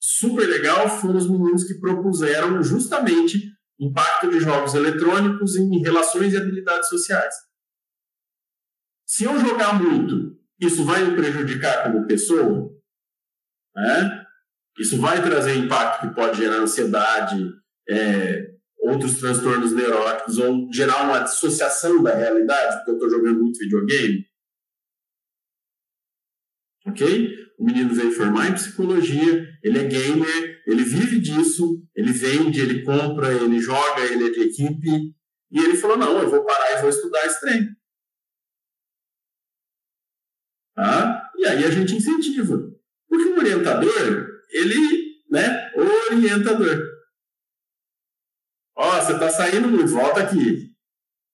super 0.00 0.46
legal 0.46 0.88
foram 0.88 1.16
os 1.16 1.28
meninos 1.28 1.64
que 1.64 1.74
propuseram 1.74 2.62
justamente 2.62 3.52
impacto 3.80 4.30
de 4.30 4.40
jogos 4.40 4.74
eletrônicos 4.74 5.56
em 5.56 5.80
relações 5.80 6.32
e 6.32 6.36
habilidades 6.36 6.88
sociais. 6.88 7.34
Se 9.06 9.24
eu 9.24 9.38
jogar 9.38 9.80
muito, 9.80 10.36
isso 10.60 10.84
vai 10.84 11.04
me 11.04 11.16
prejudicar 11.16 11.84
como 11.84 12.06
pessoa? 12.06 12.70
Né? 13.74 14.26
Isso 14.78 15.00
vai 15.00 15.22
trazer 15.22 15.56
impacto 15.56 16.08
que 16.08 16.14
pode 16.14 16.38
gerar 16.38 16.56
ansiedade, 16.56 17.52
é, 17.88 18.50
outros 18.78 19.18
transtornos 19.18 19.72
neuróticos, 19.72 20.38
ou 20.38 20.68
gerar 20.72 21.04
uma 21.04 21.20
dissociação 21.20 22.02
da 22.02 22.14
realidade, 22.14 22.76
porque 22.76 22.90
eu 22.90 22.94
estou 22.94 23.10
jogando 23.10 23.40
muito 23.40 23.58
videogame? 23.58 24.26
Ok? 26.88 27.48
O 27.58 27.64
menino 27.64 27.92
veio 27.92 28.12
formar 28.12 28.48
em 28.48 28.54
psicologia, 28.54 29.58
ele 29.62 29.78
é 29.78 29.84
gamer, 29.84 30.62
ele 30.66 30.84
vive 30.84 31.18
disso, 31.18 31.82
ele 31.94 32.12
vende, 32.12 32.60
ele 32.60 32.84
compra, 32.84 33.32
ele 33.32 33.58
joga, 33.60 34.00
ele 34.00 34.28
é 34.28 34.30
de 34.30 34.40
equipe. 34.42 35.14
E 35.50 35.58
ele 35.58 35.76
falou: 35.76 35.96
não, 35.96 36.18
eu 36.22 36.30
vou 36.30 36.44
parar 36.44 36.78
e 36.78 36.80
vou 36.80 36.90
estudar 36.90 37.26
esse 37.26 37.40
trem. 37.40 37.68
Tá? 40.74 41.30
E 41.36 41.46
aí 41.46 41.64
a 41.64 41.70
gente 41.70 41.96
incentiva. 41.96 42.56
Porque 43.08 43.24
o 43.24 43.38
orientador, 43.38 44.28
ele, 44.50 45.24
né, 45.28 45.72
orientador. 45.74 46.80
Ó, 48.76 49.00
você 49.00 49.14
está 49.14 49.28
saindo 49.28 49.66
muito, 49.68 49.88
volta 49.88 50.22
aqui. 50.22 50.72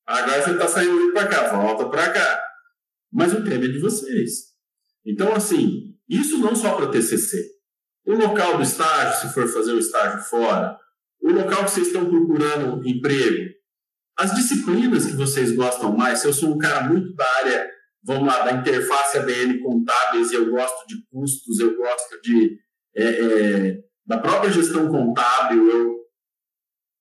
Agora 0.06 0.42
você 0.42 0.52
está 0.52 0.68
saindo 0.68 0.94
muito 0.94 1.12
para 1.12 1.28
cá, 1.28 1.52
volta 1.54 1.88
para 1.90 2.12
cá. 2.12 2.42
Mas 3.12 3.34
o 3.34 3.44
tema 3.44 3.66
é 3.66 3.68
de 3.68 3.78
vocês. 3.78 4.53
Então, 5.06 5.34
assim, 5.34 5.94
isso 6.08 6.38
não 6.38 6.54
só 6.54 6.74
para 6.76 6.90
TCC. 6.90 7.54
O 8.06 8.14
local 8.14 8.56
do 8.56 8.62
estágio, 8.62 9.20
se 9.20 9.34
for 9.34 9.48
fazer 9.48 9.72
o 9.72 9.78
estágio 9.78 10.20
fora, 10.24 10.78
o 11.20 11.32
local 11.32 11.64
que 11.64 11.70
vocês 11.70 11.86
estão 11.86 12.08
procurando 12.08 12.86
emprego, 12.86 13.54
as 14.16 14.34
disciplinas 14.34 15.06
que 15.06 15.16
vocês 15.16 15.52
gostam 15.52 15.96
mais. 15.96 16.20
Se 16.20 16.26
eu 16.26 16.32
sou 16.32 16.54
um 16.54 16.58
cara 16.58 16.88
muito 16.88 17.14
da 17.14 17.26
área, 17.38 17.70
vamos 18.02 18.26
lá, 18.26 18.44
da 18.44 18.52
interface 18.52 19.18
ADN 19.18 19.58
contábeis, 19.60 20.30
e 20.30 20.34
eu 20.34 20.50
gosto 20.50 20.86
de 20.86 20.96
custos, 21.10 21.58
eu 21.58 21.76
gosto 21.76 22.20
de 22.22 22.58
é, 22.96 23.04
é, 23.04 23.78
da 24.06 24.18
própria 24.18 24.52
gestão 24.52 24.88
contábil, 24.88 25.68
eu, 25.68 25.96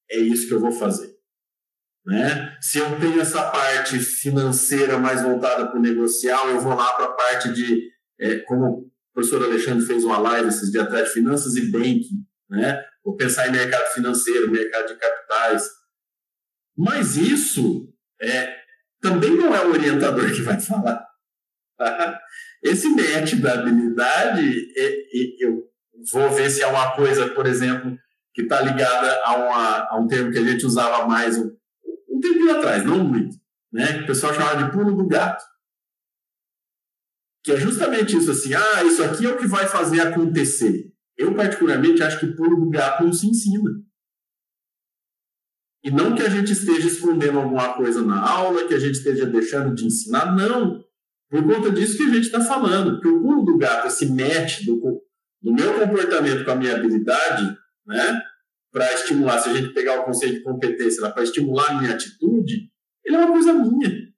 é 0.09 0.17
isso 0.17 0.47
que 0.47 0.53
eu 0.53 0.59
vou 0.59 0.71
fazer. 0.71 1.13
Né? 2.05 2.57
Se 2.61 2.79
eu 2.79 2.99
tenho 2.99 3.21
essa 3.21 3.49
parte 3.49 3.99
financeira 3.99 4.97
mais 4.97 5.21
voltada 5.21 5.67
para 5.67 5.77
o 5.77 5.81
negocial, 5.81 6.49
eu 6.49 6.59
vou 6.59 6.75
lá 6.75 6.93
para 6.93 7.05
a 7.05 7.13
parte 7.13 7.53
de 7.53 7.92
é, 8.23 8.39
como 8.39 8.65
o 8.65 8.91
professor 9.13 9.43
Alexandre 9.43 9.85
fez 9.85 10.03
uma 10.05 10.17
live 10.17 10.47
esses 10.47 10.71
dias 10.71 10.85
atrás 10.85 11.07
de 11.07 11.13
finanças 11.13 11.55
e 11.55 11.69
banking, 11.69 12.25
né? 12.49 12.83
Vou 13.03 13.17
pensar 13.17 13.47
em 13.47 13.51
mercado 13.51 13.85
financeiro, 13.93 14.49
mercado 14.49 14.87
de 14.87 14.95
capitais. 14.95 15.67
Mas 16.75 17.17
isso 17.17 17.93
é, 18.21 18.55
também 19.01 19.35
não 19.35 19.53
é 19.53 19.65
o 19.65 19.71
orientador 19.71 20.31
que 20.31 20.41
vai 20.41 20.59
falar. 20.59 21.05
Tá? 21.77 22.19
Esse 22.63 22.87
match 22.89 23.35
da 23.35 23.55
habilidade, 23.55 24.71
é, 24.77 24.85
é, 24.85 25.45
eu 25.45 25.63
vou 26.11 26.31
ver 26.31 26.49
se 26.49 26.61
é 26.61 26.67
uma 26.67 26.95
coisa, 26.95 27.27
por 27.29 27.45
exemplo, 27.45 27.97
que 28.33 28.43
está 28.43 28.61
ligada 28.61 29.21
a, 29.25 29.35
uma, 29.35 29.87
a, 29.89 29.99
um 29.99 30.07
termo 30.07 30.31
que 30.31 30.39
a 30.39 30.43
gente 30.43 30.65
usava 30.65 31.05
mais 31.05 31.37
um, 31.37 31.51
um 32.09 32.19
tempinho 32.21 32.55
atrás, 32.55 32.85
não 32.85 33.03
muito, 33.03 33.35
né? 33.71 34.01
o 34.01 34.07
pessoal 34.07 34.33
chamava 34.33 34.63
de 34.63 34.71
pulo 34.71 34.95
do 34.95 35.07
gato 35.07 35.43
que 37.43 37.51
é 37.51 37.57
justamente 37.57 38.15
isso 38.15 38.31
assim, 38.31 38.53
ah, 38.53 38.83
isso 38.85 39.03
aqui 39.03 39.25
é 39.25 39.29
o 39.29 39.37
que 39.37 39.45
vai 39.45 39.67
fazer 39.67 39.99
acontecer. 39.99 40.91
Eu, 41.17 41.35
particularmente, 41.35 42.01
acho 42.01 42.19
que 42.19 42.35
pulo 42.35 42.59
do 42.59 42.69
gato 42.69 43.03
não 43.03 43.13
se 43.13 43.27
ensina. 43.27 43.69
E 45.83 45.91
não 45.91 46.15
que 46.15 46.23
a 46.23 46.29
gente 46.29 46.53
esteja 46.53 46.87
escondendo 46.87 47.39
alguma 47.39 47.73
coisa 47.73 48.01
na 48.01 48.25
aula, 48.25 48.65
que 48.67 48.73
a 48.73 48.79
gente 48.79 48.95
esteja 48.95 49.25
deixando 49.25 49.75
de 49.75 49.85
ensinar, 49.85 50.33
não. 50.33 50.81
Por 51.29 51.43
conta 51.43 51.69
disso 51.71 51.97
que 51.97 52.03
a 52.03 52.13
gente 52.13 52.25
está 52.25 52.39
falando, 52.39 53.01
que 53.01 53.07
o 53.07 53.21
pulo 53.21 53.43
do 53.43 53.57
gato, 53.57 53.87
esse 53.87 54.05
match 54.05 54.63
do, 54.65 55.03
do 55.41 55.53
meu 55.53 55.77
comportamento 55.79 56.45
com 56.45 56.51
a 56.51 56.55
minha 56.55 56.75
habilidade, 56.75 57.57
né, 57.85 58.21
para 58.71 58.93
estimular, 58.93 59.39
se 59.39 59.49
a 59.49 59.53
gente 59.53 59.73
pegar 59.73 59.99
o 59.99 60.05
conceito 60.05 60.35
de 60.35 60.43
competência 60.43 61.09
para 61.11 61.23
estimular 61.23 61.71
a 61.71 61.81
minha 61.81 61.93
atitude, 61.93 62.69
ele 63.03 63.15
é 63.15 63.19
uma 63.19 63.31
coisa 63.31 63.53
minha. 63.53 64.12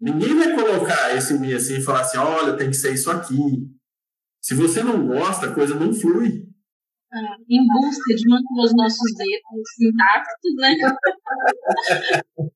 Ninguém 0.00 0.34
vai 0.36 0.54
colocar 0.54 1.16
esse 1.16 1.38
mi 1.38 1.52
assim 1.52 1.78
e 1.78 1.82
falar 1.82 2.02
assim, 2.02 2.18
olha, 2.18 2.56
tem 2.56 2.70
que 2.70 2.76
ser 2.76 2.94
isso 2.94 3.10
aqui. 3.10 3.68
Se 4.40 4.54
você 4.54 4.82
não 4.82 5.06
gosta, 5.06 5.46
a 5.46 5.54
coisa 5.54 5.74
não 5.74 5.92
flui. 5.92 6.46
Ah, 7.12 7.36
em 7.48 7.66
busca 7.66 8.14
de 8.14 8.28
manter 8.28 8.62
os 8.62 8.74
nossos 8.76 9.14
dedos 9.16 9.68
intactos, 9.80 10.54
né? 10.56 10.74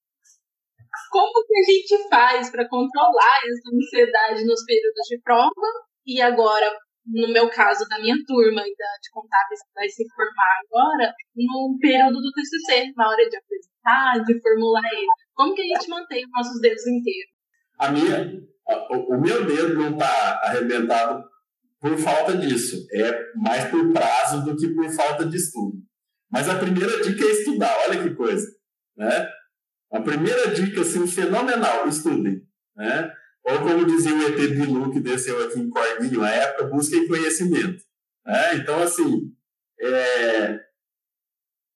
Como 1.11 1.45
que 1.47 1.59
a 1.59 1.65
gente 1.71 2.09
faz 2.09 2.51
para 2.51 2.69
controlar 2.69 3.41
essa 3.45 3.75
ansiedade 3.75 4.45
nos 4.45 4.65
períodos 4.65 5.07
de 5.09 5.21
prova? 5.23 5.51
E 6.07 6.21
agora, 6.21 6.71
no 7.07 7.33
meu 7.33 7.49
caso, 7.51 7.87
da 7.89 7.99
minha 7.99 8.17
turma 8.27 8.61
da 8.61 8.93
de 9.03 9.11
contábeis 9.13 9.61
que 9.63 9.75
vai 9.75 9.89
se 9.89 10.05
formar 10.15 10.61
agora, 10.67 11.13
no 11.35 11.77
período 11.81 12.21
do 12.21 12.33
TCC, 12.33 12.93
na 12.97 13.09
hora 13.09 13.29
de 13.29 13.37
apresentar, 13.37 14.25
de 14.25 14.41
formular 14.41 14.87
ele. 14.93 15.07
Como 15.35 15.55
que 15.55 15.63
a 15.63 15.65
gente 15.65 15.89
mantém 15.89 16.25
os 16.25 16.31
nossos 16.31 16.61
dedos 16.61 16.87
inteiros? 16.87 17.33
A 17.79 17.91
minha, 17.91 18.41
o, 18.91 19.17
o 19.17 19.21
meu 19.21 19.45
dedo 19.45 19.75
não 19.75 19.93
está 19.93 20.41
arrebentado 20.45 21.25
por 21.81 21.99
falta 21.99 22.37
disso. 22.37 22.87
É 22.93 23.33
mais 23.35 23.65
por 23.65 23.93
prazo 23.93 24.45
do 24.45 24.57
que 24.57 24.69
por 24.69 24.89
falta 24.91 25.27
de 25.27 25.37
estudo. 25.37 25.79
Mas 26.31 26.49
a 26.49 26.59
primeira 26.59 27.03
dica 27.03 27.25
é 27.25 27.31
estudar. 27.31 27.77
Olha 27.89 28.03
que 28.03 28.15
coisa. 28.15 28.47
Né? 28.97 29.29
A 29.93 30.01
primeira 30.01 30.55
dica, 30.55 30.81
assim, 30.81 31.07
fenomenal, 31.07 31.89
estudem. 31.89 32.41
Né? 32.77 33.13
Ou 33.45 33.59
como 33.59 33.87
dizia 33.87 34.15
o 34.15 34.23
ET 34.23 34.37
Bilu, 34.37 34.93
que 34.93 35.01
desceu 35.01 35.45
aqui 35.45 35.59
em 35.59 35.69
Corguinho, 35.69 36.21
na 36.21 36.31
época, 36.31 36.69
busquem 36.69 37.09
conhecimento. 37.09 37.83
Né? 38.25 38.57
Então, 38.57 38.81
assim, 38.83 39.35
é... 39.81 40.61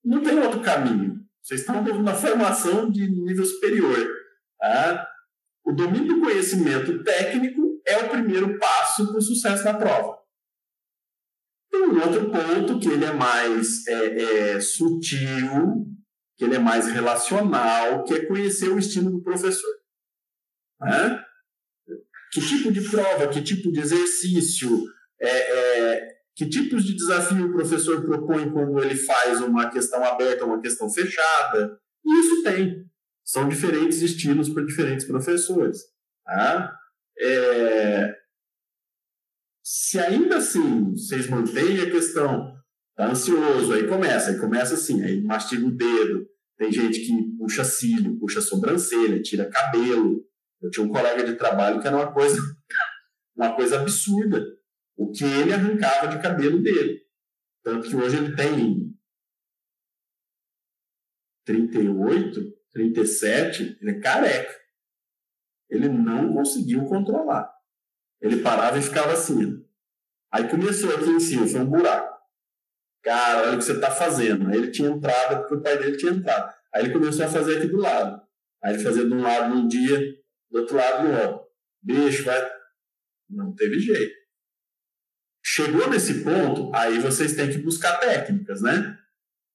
não 0.05 0.23
tem 0.23 0.39
outro 0.39 0.61
caminho. 0.61 1.21
Vocês 1.43 1.61
estão 1.61 1.83
na 2.03 2.15
formação 2.15 2.91
de 2.91 3.09
nível 3.09 3.45
superior. 3.45 4.15
Tá? 4.59 5.09
O 5.65 5.73
domínio 5.73 6.15
do 6.15 6.21
conhecimento 6.21 7.03
técnico 7.03 7.81
é 7.87 7.99
o 7.99 8.09
primeiro 8.09 8.59
passo 8.59 9.09
para 9.09 9.19
o 9.19 9.23
sucesso 9.23 9.65
da 9.65 9.75
prova. 9.75 10.19
Tem 11.71 11.83
um 11.83 12.01
outro 12.01 12.31
ponto 12.31 12.79
que 12.79 12.89
ele 12.89 13.05
é 13.05 13.13
mais 13.13 13.87
é, 13.87 14.55
é, 14.55 14.61
sutil, 14.61 15.87
que 16.37 16.45
ele 16.45 16.57
é 16.57 16.59
mais 16.59 16.87
relacional, 16.87 18.05
que 18.05 18.15
é 18.15 18.27
conhecer 18.27 18.69
o 18.69 18.79
estilo 18.79 19.11
do 19.11 19.23
professor. 19.23 19.71
Né? 20.81 21.26
Que 22.33 22.41
tipo 22.41 22.73
de 22.73 22.81
prova, 22.91 23.29
que 23.29 23.43
tipo 23.43 23.71
de 23.71 23.81
exercício, 23.81 24.69
é, 25.21 25.29
é, 25.29 26.17
que 26.35 26.49
tipos 26.49 26.85
de 26.85 26.95
desafio 26.95 27.47
o 27.47 27.53
professor 27.53 28.05
propõe 28.05 28.51
quando 28.51 28.79
ele 28.83 28.95
faz 28.95 29.41
uma 29.41 29.71
questão 29.71 30.05
aberta, 30.05 30.45
uma 30.45 30.61
questão 30.61 30.91
fechada. 30.91 31.79
Isso 32.05 32.43
tem. 32.43 32.85
São 33.25 33.49
diferentes 33.49 34.03
estilos 34.03 34.49
para 34.51 34.65
diferentes 34.65 35.07
professores. 35.07 35.79
Tá? 36.25 36.77
É... 37.19 38.15
Se 39.65 39.99
ainda 39.99 40.37
assim 40.37 40.93
vocês 40.93 41.29
mantêm 41.29 41.81
a 41.81 41.91
questão, 41.91 42.55
tá 42.95 43.11
ansioso, 43.11 43.73
aí 43.73 43.89
começa, 43.89 44.31
aí 44.31 44.39
começa 44.39 44.75
assim, 44.75 45.03
aí 45.03 45.23
mastiga 45.23 45.67
o 45.67 45.75
dedo, 45.75 46.27
tem 46.57 46.71
gente 46.71 47.01
que 47.01 47.37
puxa 47.37 47.65
cílio, 47.65 48.19
puxa 48.19 48.41
sobrancelha, 48.41 49.23
tira 49.23 49.51
cabelo. 49.51 50.25
Eu 50.61 50.71
tinha 50.71 50.87
um 50.87 50.91
colega 50.91 51.25
de 51.25 51.37
trabalho 51.37 51.81
que 51.81 51.87
era 51.87 51.97
uma 51.97 52.13
coisa, 52.13 52.37
uma 53.37 53.55
coisa 53.55 53.81
absurda. 53.81 54.45
O 54.97 55.11
que 55.11 55.25
ele 55.25 55.53
arrancava 55.53 56.09
de 56.09 56.23
cabelo 56.23 56.63
dele. 56.63 57.03
Tanto 57.63 57.89
que 57.89 57.97
hoje 57.97 58.17
ele 58.17 58.35
tem 58.35 58.97
38, 61.45 62.41
37, 62.73 63.79
ele 63.81 63.91
é 63.91 64.01
careca. 64.01 64.55
Ele 65.69 65.89
não 65.89 66.33
conseguiu 66.33 66.85
controlar. 66.85 67.53
Ele 68.21 68.43
parava 68.43 68.79
e 68.79 68.83
ficava 68.83 69.13
assim. 69.13 69.65
Aí 70.33 70.49
começou 70.49 70.95
aqui 70.95 71.09
em 71.09 71.21
cima, 71.21 71.47
foi 71.47 71.61
um 71.61 71.71
buraco. 71.71 72.17
Cara, 73.03 73.43
olha 73.43 73.55
o 73.55 73.59
que 73.59 73.65
você 73.65 73.73
está 73.73 73.91
fazendo. 73.91 74.49
Aí 74.49 74.57
ele 74.57 74.71
tinha 74.71 74.89
entrada, 74.89 75.39
porque 75.39 75.55
o 75.55 75.63
pai 75.63 75.79
dele 75.79 75.97
tinha 75.97 76.13
entrado. 76.13 76.53
Aí 76.75 76.85
ele 76.85 76.93
começou 76.93 77.25
a 77.25 77.29
fazer 77.29 77.59
aqui 77.59 77.69
do 77.69 77.79
lado. 77.79 78.21
Aí 78.63 78.75
ele 78.75 78.83
fazia 78.83 79.07
de 79.07 79.15
um 79.15 79.23
lado 79.23 79.55
num 79.55 79.69
dia, 79.69 79.99
do 80.51 80.61
outro 80.61 80.77
lado 80.77 81.09
outro. 81.09 81.47
Bicho, 81.83 82.25
vai. 82.25 82.51
Não 83.29 83.55
teve 83.55 83.79
jeito. 83.79 84.15
Chegou 85.45 85.89
nesse 85.89 86.25
ponto, 86.25 86.75
aí 86.75 86.99
vocês 86.99 87.35
têm 87.35 87.51
que 87.51 87.59
buscar 87.59 87.99
técnicas, 87.99 88.61
né? 88.63 88.99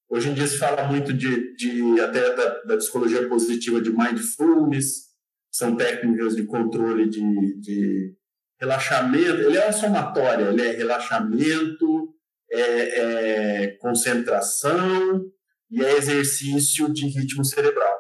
Hoje 0.09 0.29
em 0.29 0.33
dia 0.33 0.47
se 0.47 0.57
fala 0.57 0.87
muito 0.87 1.13
de, 1.13 1.55
de 1.55 1.99
até 2.01 2.35
da, 2.35 2.63
da 2.63 2.77
psicologia 2.77 3.27
positiva 3.27 3.81
de 3.81 3.91
mindfulness, 3.91 5.11
são 5.51 5.75
técnicas 5.75 6.35
de 6.35 6.43
controle 6.43 7.09
de, 7.09 7.59
de 7.59 8.15
relaxamento. 8.59 9.41
Ele 9.41 9.57
é 9.57 9.65
uma 9.65 9.73
somatória, 9.73 10.45
ele 10.45 10.61
é 10.61 10.71
relaxamento, 10.71 12.13
é, 12.51 13.63
é 13.63 13.67
concentração 13.77 15.25
e 15.69 15.83
é 15.83 15.97
exercício 15.97 16.91
de 16.91 17.07
ritmo 17.07 17.43
cerebral. 17.43 17.99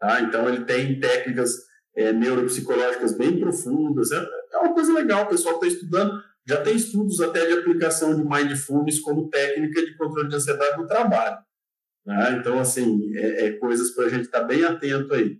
Tá? 0.00 0.20
Então, 0.20 0.48
ele 0.48 0.64
tem 0.64 0.98
técnicas 0.98 1.52
é, 1.96 2.12
neuropsicológicas 2.12 3.16
bem 3.16 3.38
profundas. 3.38 4.10
É, 4.12 4.26
é 4.52 4.58
uma 4.58 4.74
coisa 4.74 4.92
legal, 4.92 5.24
o 5.24 5.28
pessoal 5.28 5.54
está 5.54 5.66
estudando. 5.66 6.22
Já 6.46 6.60
tem 6.60 6.76
estudos 6.76 7.20
até 7.20 7.46
de 7.46 7.54
aplicação 7.54 8.14
de 8.14 8.22
mindfulness 8.22 9.00
como 9.00 9.30
técnica 9.30 9.84
de 9.84 9.96
controle 9.96 10.28
de 10.28 10.36
ansiedade 10.36 10.76
no 10.76 10.86
trabalho. 10.86 11.38
Né? 12.04 12.36
Então, 12.38 12.58
assim, 12.58 13.16
é, 13.16 13.46
é 13.46 13.52
coisas 13.52 13.92
para 13.92 14.06
a 14.06 14.08
gente 14.08 14.26
estar 14.26 14.40
tá 14.40 14.46
bem 14.46 14.62
atento 14.64 15.14
aí. 15.14 15.38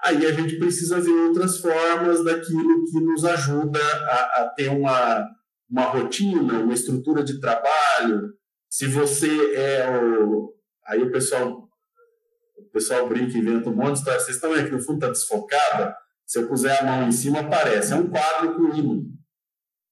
Aí 0.00 0.26
a 0.26 0.32
gente 0.32 0.58
precisa 0.58 1.00
ver 1.00 1.10
outras 1.10 1.58
formas 1.58 2.22
daquilo 2.22 2.84
que 2.84 3.00
nos 3.00 3.24
ajuda 3.24 3.80
a, 3.80 4.42
a 4.42 4.52
ter 4.54 4.68
uma, 4.68 5.26
uma 5.70 5.84
rotina, 5.84 6.60
uma 6.60 6.74
estrutura 6.74 7.24
de 7.24 7.40
trabalho. 7.40 8.34
Se 8.70 8.86
você 8.86 9.54
é 9.54 9.88
o. 9.98 10.52
Aí 10.86 11.02
o 11.02 11.10
pessoal, 11.10 11.63
pessoal 12.74 13.08
brinca 13.08 13.38
e 13.38 13.40
inventa 13.40 13.70
um 13.70 13.74
monte 13.74 13.92
de 13.92 13.98
história. 14.00 14.20
Vocês 14.20 14.36
estão 14.36 14.52
vendo 14.52 14.66
que 14.66 14.72
no 14.72 14.82
fundo 14.82 14.96
está 14.96 15.08
desfocada? 15.08 15.96
Se 16.26 16.38
eu 16.40 16.48
puser 16.48 16.82
a 16.82 16.84
mão 16.84 17.08
em 17.08 17.12
cima, 17.12 17.40
aparece. 17.40 17.92
É 17.92 17.96
um 17.96 18.10
quadro 18.10 18.56
com 18.56 18.74
ímã. 18.74 19.02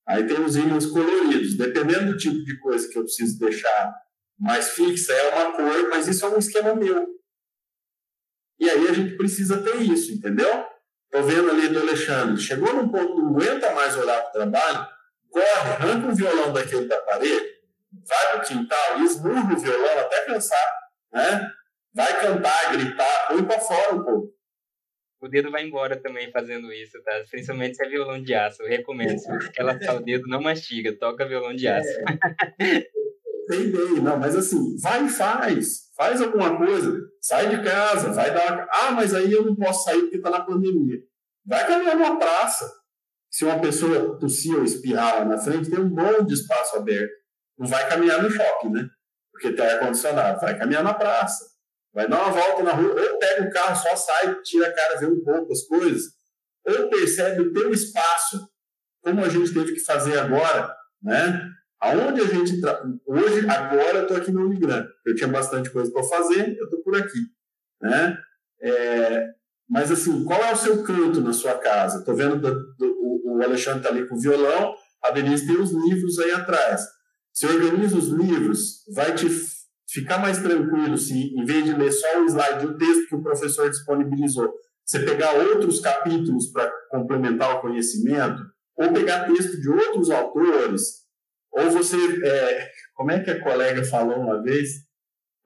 Aí 0.06 0.26
tem 0.26 0.40
os 0.40 0.56
ímãs 0.56 0.86
coloridos. 0.86 1.56
Dependendo 1.56 2.12
do 2.12 2.18
tipo 2.18 2.44
de 2.44 2.58
coisa 2.58 2.88
que 2.88 2.98
eu 2.98 3.04
preciso 3.04 3.38
deixar 3.38 3.94
mais 4.38 4.70
fixa, 4.70 5.12
é 5.12 5.34
uma 5.34 5.52
cor, 5.52 5.88
mas 5.90 6.08
isso 6.08 6.26
é 6.26 6.28
um 6.28 6.38
esquema 6.38 6.74
meu. 6.74 7.06
E 8.58 8.68
aí 8.68 8.88
a 8.88 8.92
gente 8.92 9.16
precisa 9.16 9.62
ter 9.62 9.76
isso, 9.76 10.12
entendeu? 10.12 10.66
Estou 11.04 11.22
vendo 11.22 11.50
ali 11.50 11.68
do 11.68 11.80
Alexandre, 11.80 12.40
chegou 12.40 12.72
num 12.74 12.88
ponto 12.88 13.14
que 13.14 13.20
não 13.20 13.28
aguenta 13.28 13.72
mais 13.74 13.96
olhar 13.96 14.20
para 14.22 14.30
o 14.30 14.32
trabalho, 14.32 14.88
corre, 15.30 15.44
arranca 15.44 16.08
o 16.08 16.14
violão 16.14 16.52
daquele 16.52 16.86
da 16.86 17.00
parede, 17.02 17.46
vai 17.92 18.30
para 18.30 18.38
o 18.38 18.42
quintal 18.42 18.98
e 18.98 19.04
esmurra 19.04 19.54
o 19.54 19.58
violão 19.58 19.98
até 19.98 20.24
cansar, 20.24 20.72
né? 21.12 21.52
Vai 21.94 22.20
cantar, 22.20 22.72
gritar, 22.72 23.28
põe 23.28 23.44
para 23.44 23.60
fora 23.60 23.94
um 23.94 24.02
pouco. 24.02 24.32
O 25.20 25.28
dedo 25.28 25.50
vai 25.50 25.64
embora 25.64 25.96
também 25.96 26.32
fazendo 26.32 26.72
isso, 26.72 27.00
tá? 27.02 27.12
Principalmente 27.30 27.76
se 27.76 27.84
é 27.84 27.88
violão 27.88 28.20
de 28.20 28.34
aço. 28.34 28.62
Eu 28.62 28.68
recomendo. 28.68 29.16
Se 29.18 29.52
quer 29.52 29.62
laçar 29.62 29.96
o 29.96 30.00
dedo, 30.02 30.26
não 30.26 30.42
mastiga, 30.42 30.96
toca 30.98 31.28
violão 31.28 31.54
de 31.54 31.68
aço. 31.68 31.88
É. 32.60 32.86
Entendi, 33.44 34.00
não, 34.00 34.18
mas 34.18 34.36
assim, 34.36 34.76
vai 34.78 35.04
e 35.04 35.08
faz. 35.08 35.92
Faz 35.96 36.20
alguma 36.20 36.56
coisa, 36.56 36.98
sai 37.20 37.48
de 37.50 37.62
casa, 37.62 38.12
vai 38.12 38.32
dar. 38.32 38.66
Ah, 38.70 38.90
mas 38.92 39.14
aí 39.14 39.30
eu 39.30 39.44
não 39.44 39.54
posso 39.54 39.84
sair 39.84 40.00
porque 40.00 40.16
está 40.16 40.30
na 40.30 40.40
pandemia. 40.40 40.98
Vai 41.44 41.66
caminhar 41.66 41.96
numa 41.96 42.18
praça. 42.18 42.68
Se 43.30 43.44
uma 43.44 43.60
pessoa 43.60 44.18
tossir 44.18 44.56
ou 44.56 44.64
espirrar 44.64 45.20
lá 45.20 45.24
na 45.24 45.38
frente, 45.38 45.70
tem 45.70 45.80
um 45.80 45.88
monte 45.88 46.28
de 46.28 46.34
espaço 46.34 46.76
aberto. 46.76 47.12
Não 47.58 47.66
vai 47.66 47.88
caminhar 47.88 48.22
no 48.22 48.30
shopping, 48.30 48.70
né? 48.70 48.88
Porque 49.32 49.52
tem 49.52 49.64
ar-condicionado. 49.64 50.40
Vai 50.40 50.58
caminhar 50.58 50.82
na 50.82 50.94
praça. 50.94 51.51
Vai 51.94 52.08
dar 52.08 52.22
uma 52.22 52.32
volta 52.32 52.62
na 52.62 52.72
rua, 52.72 53.00
ou 53.00 53.18
pega 53.18 53.44
o 53.44 53.50
carro, 53.50 53.76
só 53.76 53.94
sai, 53.94 54.40
tira 54.42 54.68
a 54.68 54.72
cara, 54.72 54.98
vê 54.98 55.06
um 55.06 55.22
pouco 55.22 55.52
as 55.52 55.62
coisas. 55.62 56.04
Ou 56.66 56.88
percebe 56.88 57.42
o 57.42 57.52
teu 57.52 57.70
espaço, 57.72 58.48
como 59.02 59.22
a 59.24 59.28
gente 59.28 59.52
teve 59.52 59.74
que 59.74 59.80
fazer 59.80 60.18
agora, 60.18 60.74
né? 61.02 61.50
Aonde 61.80 62.20
a 62.20 62.24
gente. 62.24 62.60
Tra... 62.60 62.80
Hoje, 63.06 63.46
agora, 63.48 63.98
eu 63.98 64.02
estou 64.02 64.16
aqui 64.16 64.30
no 64.30 64.46
Unigran. 64.46 64.86
Eu 65.04 65.16
tinha 65.16 65.28
bastante 65.28 65.68
coisa 65.70 65.92
para 65.92 66.04
fazer, 66.04 66.56
eu 66.56 66.64
estou 66.64 66.80
por 66.82 66.96
aqui. 66.96 67.18
Né? 67.80 68.16
É... 68.62 69.26
Mas, 69.68 69.90
assim, 69.90 70.24
qual 70.24 70.40
é 70.40 70.52
o 70.52 70.56
seu 70.56 70.82
canto 70.84 71.20
na 71.20 71.32
sua 71.32 71.58
casa? 71.58 71.98
Estou 71.98 72.14
vendo 72.14 72.36
do, 72.36 72.74
do, 72.76 73.22
o 73.24 73.42
Alexandre 73.42 73.80
está 73.80 73.90
ali 73.90 74.06
com 74.06 74.14
o 74.14 74.20
violão, 74.20 74.74
a 75.02 75.10
Denise 75.10 75.46
tem 75.46 75.60
os 75.60 75.72
livros 75.72 76.18
aí 76.20 76.30
atrás. 76.30 76.82
Se 77.32 77.46
organiza 77.46 77.96
os 77.96 78.08
livros, 78.08 78.84
vai 78.94 79.14
te 79.14 79.28
ficar 79.92 80.18
mais 80.18 80.38
tranquilo 80.38 80.96
se, 80.96 81.34
em 81.34 81.44
vez 81.44 81.64
de 81.64 81.74
ler 81.74 81.92
só 81.92 82.22
o 82.22 82.26
slide, 82.26 82.66
o 82.66 82.76
texto 82.76 83.08
que 83.08 83.14
o 83.16 83.22
professor 83.22 83.68
disponibilizou, 83.68 84.52
você 84.84 85.00
pegar 85.00 85.34
outros 85.34 85.80
capítulos 85.80 86.50
para 86.50 86.70
complementar 86.90 87.56
o 87.56 87.60
conhecimento, 87.60 88.42
ou 88.76 88.92
pegar 88.92 89.26
texto 89.26 89.60
de 89.60 89.68
outros 89.68 90.10
autores, 90.10 91.02
ou 91.52 91.70
você, 91.70 91.96
é, 92.24 92.68
como 92.94 93.10
é 93.10 93.20
que 93.20 93.30
a 93.30 93.42
colega 93.42 93.84
falou 93.84 94.18
uma 94.18 94.42
vez? 94.42 94.68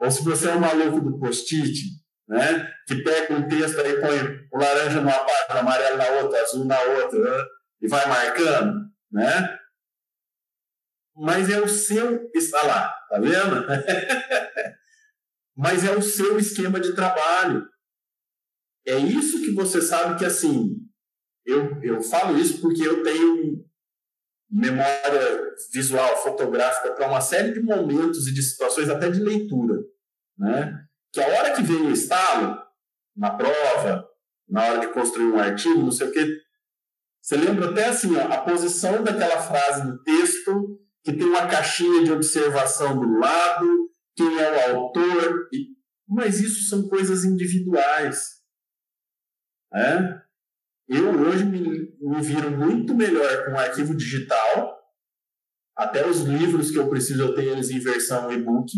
Ou 0.01 0.11
se 0.11 0.23
você 0.23 0.49
é 0.49 0.55
um 0.55 0.61
maluco 0.61 1.01
do 1.01 1.19
post-it, 1.19 1.81
né? 2.29 2.69
Que 2.87 3.03
pega 3.03 3.35
um 3.35 3.49
texto 3.49 3.81
aí, 3.81 4.01
põe 4.01 4.47
o 4.53 4.59
laranja 4.59 5.01
numa 5.01 5.13
parte, 5.13 5.53
o 5.53 5.59
amarelo 5.59 5.97
na 5.97 6.09
outra, 6.23 6.43
azul 6.43 6.65
na 6.65 6.81
outra, 6.81 7.19
né? 7.19 7.45
e 7.81 7.89
vai 7.89 8.07
marcando, 8.09 8.81
né? 9.11 9.59
Mas 11.17 11.49
é 11.49 11.61
o 11.61 11.69
seu. 11.69 12.31
Está 12.35 12.63
lá, 12.63 12.95
tá 13.09 13.19
vendo? 13.19 13.67
Mas 15.57 15.85
é 15.85 15.97
o 15.97 16.03
seu 16.03 16.39
esquema 16.39 16.79
de 16.79 16.95
trabalho. 16.95 17.67
É 18.87 18.99
isso 18.99 19.41
que 19.41 19.53
você 19.53 19.81
sabe 19.81 20.19
que, 20.19 20.25
assim, 20.25 20.77
eu, 21.47 21.83
eu 21.83 22.03
falo 22.03 22.39
isso 22.39 22.61
porque 22.61 22.87
eu 22.87 23.03
tenho 23.03 23.65
memória 24.51 25.55
visual, 25.73 26.23
fotográfica 26.23 26.93
para 26.93 27.09
uma 27.09 27.21
série 27.21 27.53
de 27.53 27.61
momentos 27.61 28.29
e 28.29 28.35
de 28.35 28.43
situações, 28.43 28.89
até 28.89 29.11
de 29.11 29.21
leitura. 29.21 29.81
Né? 30.39 30.85
Que 31.13 31.21
a 31.21 31.27
hora 31.27 31.55
que 31.55 31.63
vem 31.63 31.87
o 31.87 31.91
estalo, 31.91 32.63
na 33.17 33.31
prova, 33.31 34.07
na 34.49 34.65
hora 34.65 34.81
de 34.81 34.93
construir 34.93 35.33
um 35.33 35.41
artigo, 35.41 35.81
não 35.81 35.91
sei 35.91 36.09
o 36.09 36.13
quê, 36.13 36.41
você 37.21 37.37
lembra 37.37 37.71
até 37.71 37.87
assim, 37.87 38.15
ó, 38.17 38.33
a 38.33 38.43
posição 38.43 39.03
daquela 39.03 39.41
frase 39.41 39.85
no 39.85 40.01
texto, 40.05 40.79
que 41.07 41.13
tem 41.13 41.29
uma 41.29 41.47
caixinha 41.47 42.03
de 42.03 42.11
observação 42.11 42.99
do 42.99 43.21
lado, 43.21 43.91
quem 44.17 44.41
é 44.41 44.73
o 44.73 44.77
autor. 44.77 45.49
Mas 46.09 46.41
isso 46.41 46.69
são 46.69 46.89
coisas 46.89 47.25
individuais. 47.25 48.43
Né? 49.73 50.21
Eu 50.89 51.09
hoje 51.21 51.45
me, 51.45 51.61
me 52.01 52.21
viro 52.23 52.51
muito 52.51 52.93
melhor 52.93 53.45
com 53.45 53.57
arquivo 53.57 53.95
digital. 53.95 54.77
Até 55.77 56.09
os 56.09 56.23
livros 56.23 56.73
que 56.73 56.79
eu 56.79 56.89
preciso, 56.89 57.23
eu 57.23 57.35
tenho 57.37 57.53
eles 57.53 57.71
em 57.71 57.79
versão 57.79 58.33
e-book. 58.33 58.73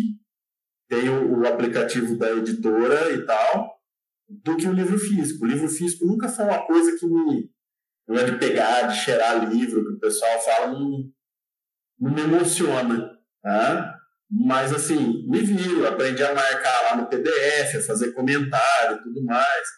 Tenho 0.86 1.34
o 1.34 1.46
aplicativo 1.46 2.14
da 2.18 2.30
editora 2.32 3.10
e 3.10 3.24
tal, 3.24 3.80
do 4.28 4.54
que 4.54 4.68
o 4.68 4.72
livro 4.72 4.98
físico. 4.98 5.46
O 5.46 5.48
livro 5.48 5.68
físico 5.68 6.04
nunca 6.04 6.28
foi 6.28 6.44
uma 6.44 6.66
coisa 6.66 6.94
que 6.98 7.06
me. 7.06 7.50
não 8.06 8.18
é 8.18 8.24
de 8.24 8.38
pegar, 8.38 8.88
de 8.88 8.98
cheirar 8.98 9.50
livro, 9.50 9.82
que 9.82 9.92
o 9.94 9.98
pessoal 9.98 10.38
fala, 10.40 10.72
não, 10.72 11.10
não 12.00 12.12
me 12.12 12.22
emociona. 12.22 13.10
Tá? 13.42 13.98
Mas, 14.30 14.72
assim, 14.74 15.26
me 15.26 15.40
viro, 15.40 15.86
aprendi 15.86 16.22
a 16.22 16.34
marcar 16.34 16.82
lá 16.82 16.96
no 16.96 17.06
PDF, 17.06 17.76
a 17.76 17.86
fazer 17.86 18.12
comentário 18.12 18.96
e 18.96 19.02
tudo 19.02 19.24
mais. 19.24 19.68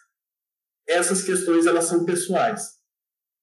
Essas 0.87 1.23
questões, 1.23 1.65
elas 1.65 1.85
são 1.85 2.05
pessoais. 2.05 2.81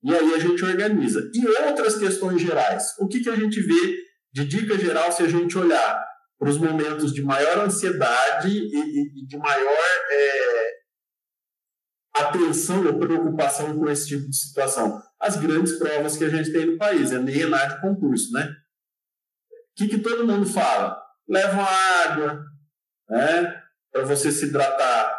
E 0.02 0.14
aí 0.14 0.34
a 0.34 0.38
gente 0.38 0.64
organiza. 0.64 1.30
E 1.32 1.46
outras 1.66 1.96
questões 1.96 2.40
gerais? 2.40 2.94
O 2.98 3.08
que, 3.08 3.20
que 3.20 3.30
a 3.30 3.36
gente 3.36 3.60
vê 3.60 3.96
de 4.32 4.44
dica 4.44 4.78
geral 4.78 5.10
se 5.10 5.22
a 5.22 5.28
gente 5.28 5.56
olhar 5.56 6.04
para 6.38 6.50
os 6.50 6.58
momentos 6.58 7.12
de 7.12 7.22
maior 7.22 7.58
ansiedade 7.64 8.48
e, 8.48 9.22
e 9.22 9.26
de 9.26 9.36
maior 9.36 9.76
é, 10.10 10.72
atenção 12.14 12.86
ou 12.86 12.98
preocupação 12.98 13.76
com 13.76 13.88
esse 13.88 14.08
tipo 14.08 14.28
de 14.28 14.36
situação? 14.36 15.02
As 15.18 15.36
grandes 15.36 15.72
provas 15.78 16.16
que 16.16 16.24
a 16.24 16.28
gente 16.28 16.52
tem 16.52 16.66
no 16.66 16.78
país, 16.78 17.10
é 17.10 17.18
nem 17.18 17.34
de 17.34 17.80
concurso, 17.80 18.30
né? 18.32 18.54
Que, 19.78 19.86
que 19.86 19.98
todo 19.98 20.26
mundo 20.26 20.44
fala? 20.44 21.00
Leva 21.28 21.62
água, 22.04 22.44
né? 23.08 23.62
Para 23.92 24.04
você 24.04 24.32
se 24.32 24.46
hidratar, 24.46 25.18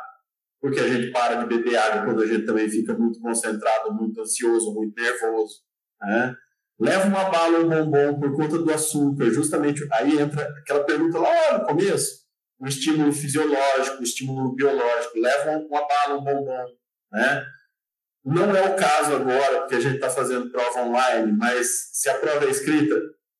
porque 0.60 0.82
a 0.82 0.88
gente 0.88 1.12
para 1.12 1.36
de 1.36 1.46
beber 1.46 1.78
água 1.78 2.04
quando 2.04 2.22
a 2.22 2.28
gente 2.28 2.46
também 2.46 2.70
fica 2.70 2.94
muito 2.94 3.22
concentrado, 3.22 3.94
muito 3.94 4.20
ansioso, 4.20 4.74
muito 4.74 5.02
nervoso, 5.02 5.62
né? 6.02 6.36
leva 6.80 7.08
uma 7.08 7.30
bala, 7.30 7.60
um 7.60 7.70
bombom 7.70 8.20
por 8.20 8.36
conta 8.36 8.58
do 8.58 8.72
açúcar, 8.72 9.30
justamente 9.30 9.86
aí 9.92 10.20
entra 10.20 10.42
aquela 10.60 10.84
pergunta 10.84 11.20
lá 11.20 11.58
no 11.58 11.66
começo, 11.66 12.26
o 12.58 12.68
estímulo 12.68 13.12
fisiológico, 13.12 14.00
o 14.00 14.04
estímulo 14.04 14.56
biológico, 14.56 15.20
leva 15.20 15.58
uma 15.58 15.88
bala, 15.88 16.20
um 16.20 16.24
bombom, 16.24 16.66
né? 17.12 17.46
Não 18.24 18.56
é 18.56 18.70
o 18.70 18.76
caso 18.76 19.16
agora, 19.16 19.62
porque 19.62 19.76
a 19.76 19.80
gente 19.80 19.96
está 19.96 20.10
fazendo 20.10 20.52
prova 20.52 20.82
online, 20.82 21.32
mas 21.32 21.90
se 21.94 22.10
a 22.10 22.18
prova 22.18 22.46
é 22.46 22.50
escrita, 22.50 22.96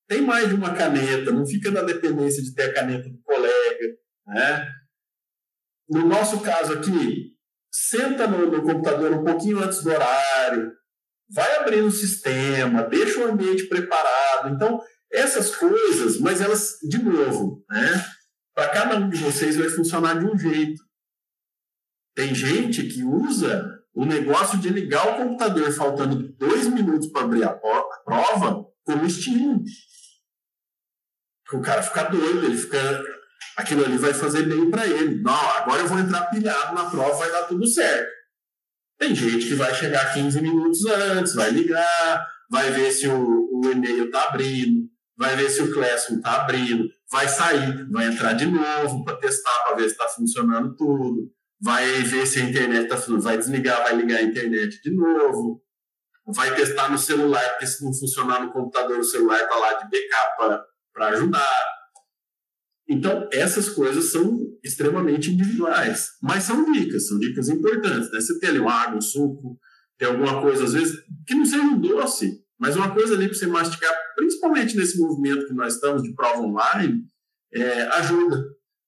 tem 0.10 0.22
mais 0.22 0.50
de 0.50 0.56
uma 0.56 0.74
caneta, 0.74 1.32
não 1.32 1.46
fica 1.46 1.70
na 1.70 1.84
dependência 1.84 2.42
de 2.42 2.54
ter 2.56 2.64
a 2.64 2.74
caneta 2.74 3.08
do 3.08 3.22
colega, 3.22 3.96
né? 4.26 4.68
No 5.88 6.08
nosso 6.08 6.42
caso 6.42 6.74
aqui, 6.74 7.36
senta 7.72 8.28
no, 8.28 8.48
no 8.48 8.64
computador 8.64 9.14
um 9.14 9.24
pouquinho 9.24 9.64
antes 9.64 9.84
do 9.84 9.92
horário, 9.92 10.74
vai 11.30 11.58
abrindo 11.58 11.88
o 11.88 11.92
sistema, 11.92 12.84
deixa 12.84 13.20
o 13.20 13.32
ambiente 13.32 13.70
preparado. 13.70 14.50
Então, 14.50 14.82
essas 15.12 15.56
coisas, 15.56 16.20
mas 16.20 16.42
elas, 16.42 16.80
de 16.82 16.98
novo, 16.98 17.64
né? 17.70 18.06
Para 18.56 18.70
cada 18.70 18.96
um 18.98 19.10
de 19.10 19.18
vocês 19.18 19.58
vai 19.58 19.70
funcionar 19.70 20.20
de 20.20 20.26
um 20.26 20.38
jeito. 20.38 20.82
Tem 22.16 22.34
gente 22.34 22.84
que 22.88 23.04
usa 23.04 23.80
o 23.94 24.06
negócio 24.06 24.58
de 24.58 24.70
ligar 24.70 25.08
o 25.08 25.24
computador 25.24 25.72
faltando 25.72 26.34
dois 26.34 26.66
minutos 26.68 27.10
para 27.10 27.26
abrir 27.26 27.44
a 27.44 27.54
prova 27.54 28.66
como 28.84 29.06
estímulo. 29.06 29.64
O 31.54 31.62
cara 31.62 31.82
fica 31.82 32.04
doido, 32.04 32.46
ele 32.46 32.58
fica. 32.58 33.04
Aquilo 33.58 33.84
ali 33.84 33.98
vai 33.98 34.14
fazer 34.14 34.44
bem 34.44 34.70
para 34.70 34.88
ele. 34.88 35.22
Não, 35.22 35.34
agora 35.34 35.82
eu 35.82 35.88
vou 35.88 36.00
entrar 36.00 36.26
pilhado 36.26 36.76
na 36.76 36.90
prova, 36.90 37.18
vai 37.18 37.32
dar 37.32 37.44
tudo 37.44 37.68
certo. 37.68 38.10
Tem 38.98 39.16
gente 39.16 39.48
que 39.48 39.56
vai 39.56 39.74
chegar 39.74 40.14
15 40.14 40.42
minutos 40.42 40.86
antes, 40.86 41.34
vai 41.34 41.50
ligar, 41.52 42.28
vai 42.50 42.70
ver 42.72 42.92
se 42.92 43.08
o, 43.08 43.50
o 43.52 43.72
e-mail 43.72 44.06
está 44.06 44.26
abrindo, 44.26 44.90
vai 45.18 45.36
ver 45.36 45.50
se 45.50 45.62
o 45.62 45.74
Classroom 45.74 46.18
está 46.18 46.42
abrindo, 46.42 46.90
vai 47.10 47.28
sair, 47.28 47.90
vai 47.90 48.08
entrar 48.08 48.34
de 48.34 48.46
novo 48.46 49.04
para 49.06 49.18
testar, 49.18 49.64
para 49.66 49.76
ver 49.76 49.84
se 49.84 49.92
está 49.92 50.08
funcionando 50.10 50.76
tudo, 50.76 51.32
vai 51.62 51.86
ver 52.04 52.26
se 52.26 52.40
a 52.40 52.44
internet 52.44 52.84
está 52.84 52.98
funcionando, 52.98 53.24
vai 53.24 53.38
desligar, 53.38 53.84
vai 53.84 53.96
ligar 53.96 54.18
a 54.18 54.24
internet 54.24 54.82
de 54.82 54.92
novo, 54.92 55.62
vai 56.28 56.54
testar 56.56 56.90
no 56.90 56.98
celular, 56.98 57.48
porque 57.52 57.68
se 57.68 57.84
não 57.84 57.94
funcionar 57.94 58.42
no 58.42 58.52
computador, 58.52 59.00
o 59.00 59.04
celular 59.04 59.42
está 59.42 59.56
lá 59.56 59.74
de 59.74 59.90
backup 59.90 60.69
para 60.94 61.10
ajudar. 61.10 61.66
Então, 62.90 63.30
essas 63.32 63.70
coisas 63.70 64.12
são 64.12 64.40
extremamente 64.64 65.32
individuais, 65.32 66.08
mas 66.22 66.44
são 66.44 66.72
dicas, 66.72 67.08
são 67.08 67.20
dicas 67.20 67.48
importantes. 67.48 68.12
Né? 68.12 68.20
Você 68.20 68.40
tem 68.40 68.50
ali 68.50 68.60
uma 68.60 68.74
água, 68.74 68.98
um 68.98 69.02
suco, 69.02 69.60
tem 69.98 70.08
alguma 70.08 70.42
coisa, 70.42 70.64
às 70.64 70.74
vezes, 70.74 71.04
que 71.28 71.36
não 71.36 71.46
seja 71.46 71.62
um 71.62 71.80
doce, 71.80 72.44
mas 72.60 72.76
uma 72.76 72.92
coisa 72.92 73.14
ali 73.14 73.28
para 73.28 73.38
você 73.38 73.46
mastigar, 73.46 73.94
principalmente 74.16 74.76
nesse 74.76 74.98
movimento 74.98 75.46
que 75.46 75.54
nós 75.54 75.76
estamos 75.76 76.02
de 76.02 76.16
prova 76.16 76.42
online, 76.42 77.04
é, 77.54 77.82
ajuda. 77.98 78.44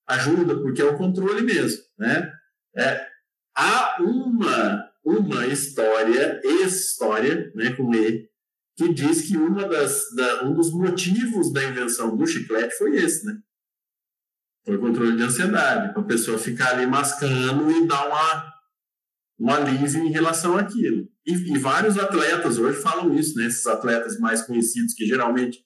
Ajuda, 0.08 0.60
porque 0.62 0.82
é 0.82 0.86
o 0.86 0.98
controle 0.98 1.42
mesmo. 1.42 1.84
Né? 2.00 2.32
É, 2.76 3.08
há 3.56 3.98
uma, 4.02 4.90
uma 5.06 5.46
história, 5.46 6.42
história, 6.44 7.52
né, 7.54 7.74
com 7.76 7.94
E, 7.94 8.31
que 8.82 8.94
diz 8.94 9.22
que 9.22 9.38
uma 9.38 9.67
das, 9.67 10.13
da, 10.15 10.44
um 10.44 10.54
dos 10.54 10.72
motivos 10.72 11.54
da 11.54 11.63
invenção 11.63 12.17
do 12.17 12.26
chiclete 12.26 12.76
foi 12.78 12.96
esse, 12.96 13.24
né? 13.26 13.38
Foi 14.65 14.78
controle 14.80 15.15
de 15.15 15.24
ansiedade, 15.24 15.94
para 15.94 16.02
a 16.02 16.06
pessoa 16.06 16.38
ficar 16.38 16.72
ali 16.72 16.88
mascando 16.88 17.70
e 17.72 17.88
dar 17.88 18.08
uma, 18.08 18.54
um 19.39 19.52
alívio 19.52 20.04
em 20.04 20.12
relação 20.12 20.58
àquilo. 20.58 21.08
E, 21.26 21.34
e, 21.34 21.58
vários 21.60 21.98
atletas 21.98 22.58
hoje 22.58 22.82
falam 22.82 23.13
isso, 23.13 23.38
né? 23.38 23.46
Esses 23.46 23.65
atletas 23.67 24.20
mais 24.20 24.41
conhecidos, 24.41 24.94
que 24.96 25.06
geralmente, 25.06 25.60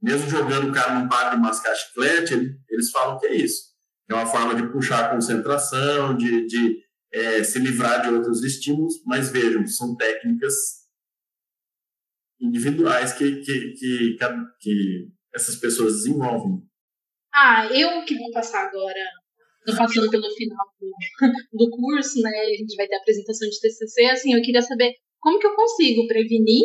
mesmo 0.00 0.30
jogando 0.30 0.68
o 0.68 0.72
cara 0.72 0.94
não 0.94 1.08
para 1.08 1.34
de 1.34 1.40
mascar 1.40 1.74
chiclete, 1.74 2.34
ele, 2.34 2.56
eles 2.68 2.90
falam 2.90 3.18
que 3.18 3.26
é 3.26 3.34
isso. 3.34 3.70
É 4.08 4.14
uma 4.14 4.26
forma 4.26 4.54
de 4.54 4.68
puxar 4.68 5.06
a 5.06 5.08
concentração, 5.14 6.16
de, 6.16 6.46
de 6.46 6.78
é, 7.12 7.42
se 7.42 7.58
livrar 7.58 8.02
de 8.02 8.08
outros 8.10 8.44
estímulos, 8.44 8.94
mas 9.04 9.30
vejam, 9.30 9.66
são 9.66 9.96
técnicas 9.96 10.79
individuais 12.40 13.12
que, 13.12 13.40
que, 13.40 13.72
que, 13.72 14.16
que 14.60 15.08
essas 15.34 15.56
pessoas 15.56 15.94
desenvolvem. 15.94 16.62
Ah, 17.32 17.66
eu 17.66 18.04
que 18.04 18.16
vou 18.16 18.30
passar 18.32 18.66
agora, 18.66 19.04
tô 19.64 19.76
passando 19.76 20.10
pelo 20.10 20.30
final 20.34 20.66
do, 20.80 20.90
do 21.52 21.70
curso, 21.70 22.20
né? 22.22 22.30
A 22.30 22.56
gente 22.56 22.74
vai 22.76 22.88
ter 22.88 22.96
a 22.96 22.98
apresentação 22.98 23.48
de 23.48 23.60
TCC, 23.60 24.04
assim, 24.06 24.34
eu 24.34 24.42
queria 24.42 24.62
saber 24.62 24.94
como 25.20 25.38
que 25.38 25.46
eu 25.46 25.54
consigo 25.54 26.06
prevenir 26.06 26.64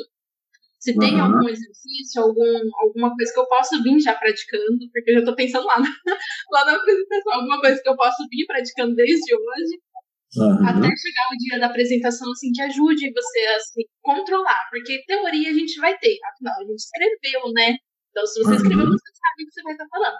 se 0.86 0.96
tem 1.00 1.16
uhum. 1.16 1.22
algum 1.24 1.50
exercício, 1.50 2.22
algum, 2.22 2.62
alguma 2.80 3.16
coisa 3.16 3.34
que 3.34 3.40
eu 3.40 3.48
possa 3.48 3.82
vir 3.82 4.00
já 4.00 4.14
praticando, 4.14 4.78
porque 4.94 5.10
eu 5.10 5.14
já 5.16 5.20
estou 5.22 5.36
pensando 5.36 5.66
lá 5.66 5.80
na, 5.80 5.90
lá 6.52 6.66
na 6.66 6.76
apresentação, 6.76 7.34
alguma 7.34 7.60
coisa 7.60 7.82
que 7.82 7.90
eu 7.90 7.96
possa 7.96 8.24
vir 8.30 8.46
praticando 8.46 8.94
desde 8.94 9.34
hoje, 9.34 9.82
uhum. 10.38 10.67
até 10.67 10.88
chegar 10.95 11.28
o 11.32 11.38
dia 11.38 11.60
da 11.60 11.67
apresentação, 11.67 12.32
assim, 12.32 12.52
que 12.52 12.62
ajude 12.62 13.12
você 13.12 13.39
a 13.39 13.56
assim, 13.56 13.84
controlar, 14.02 14.67
porque 14.69 15.04
teoria 15.06 15.50
a 15.50 15.54
gente 15.54 15.80
vai 15.80 15.98
ter, 15.98 16.17
afinal, 16.26 16.56
a 16.60 16.65
gente 16.65 16.80
escreveu, 16.80 17.52
né? 17.54 17.78
Então, 18.12 18.26
se 18.26 18.39
você 18.41 18.50
uhum. 18.52 18.56
escreveu, 18.56 18.86
você 18.86 19.12
sabe 19.12 19.43
o 19.43 19.45
que 19.45 19.52
você 19.52 19.63
vai 19.63 19.74
estar 19.74 19.88
falando. 19.89 20.17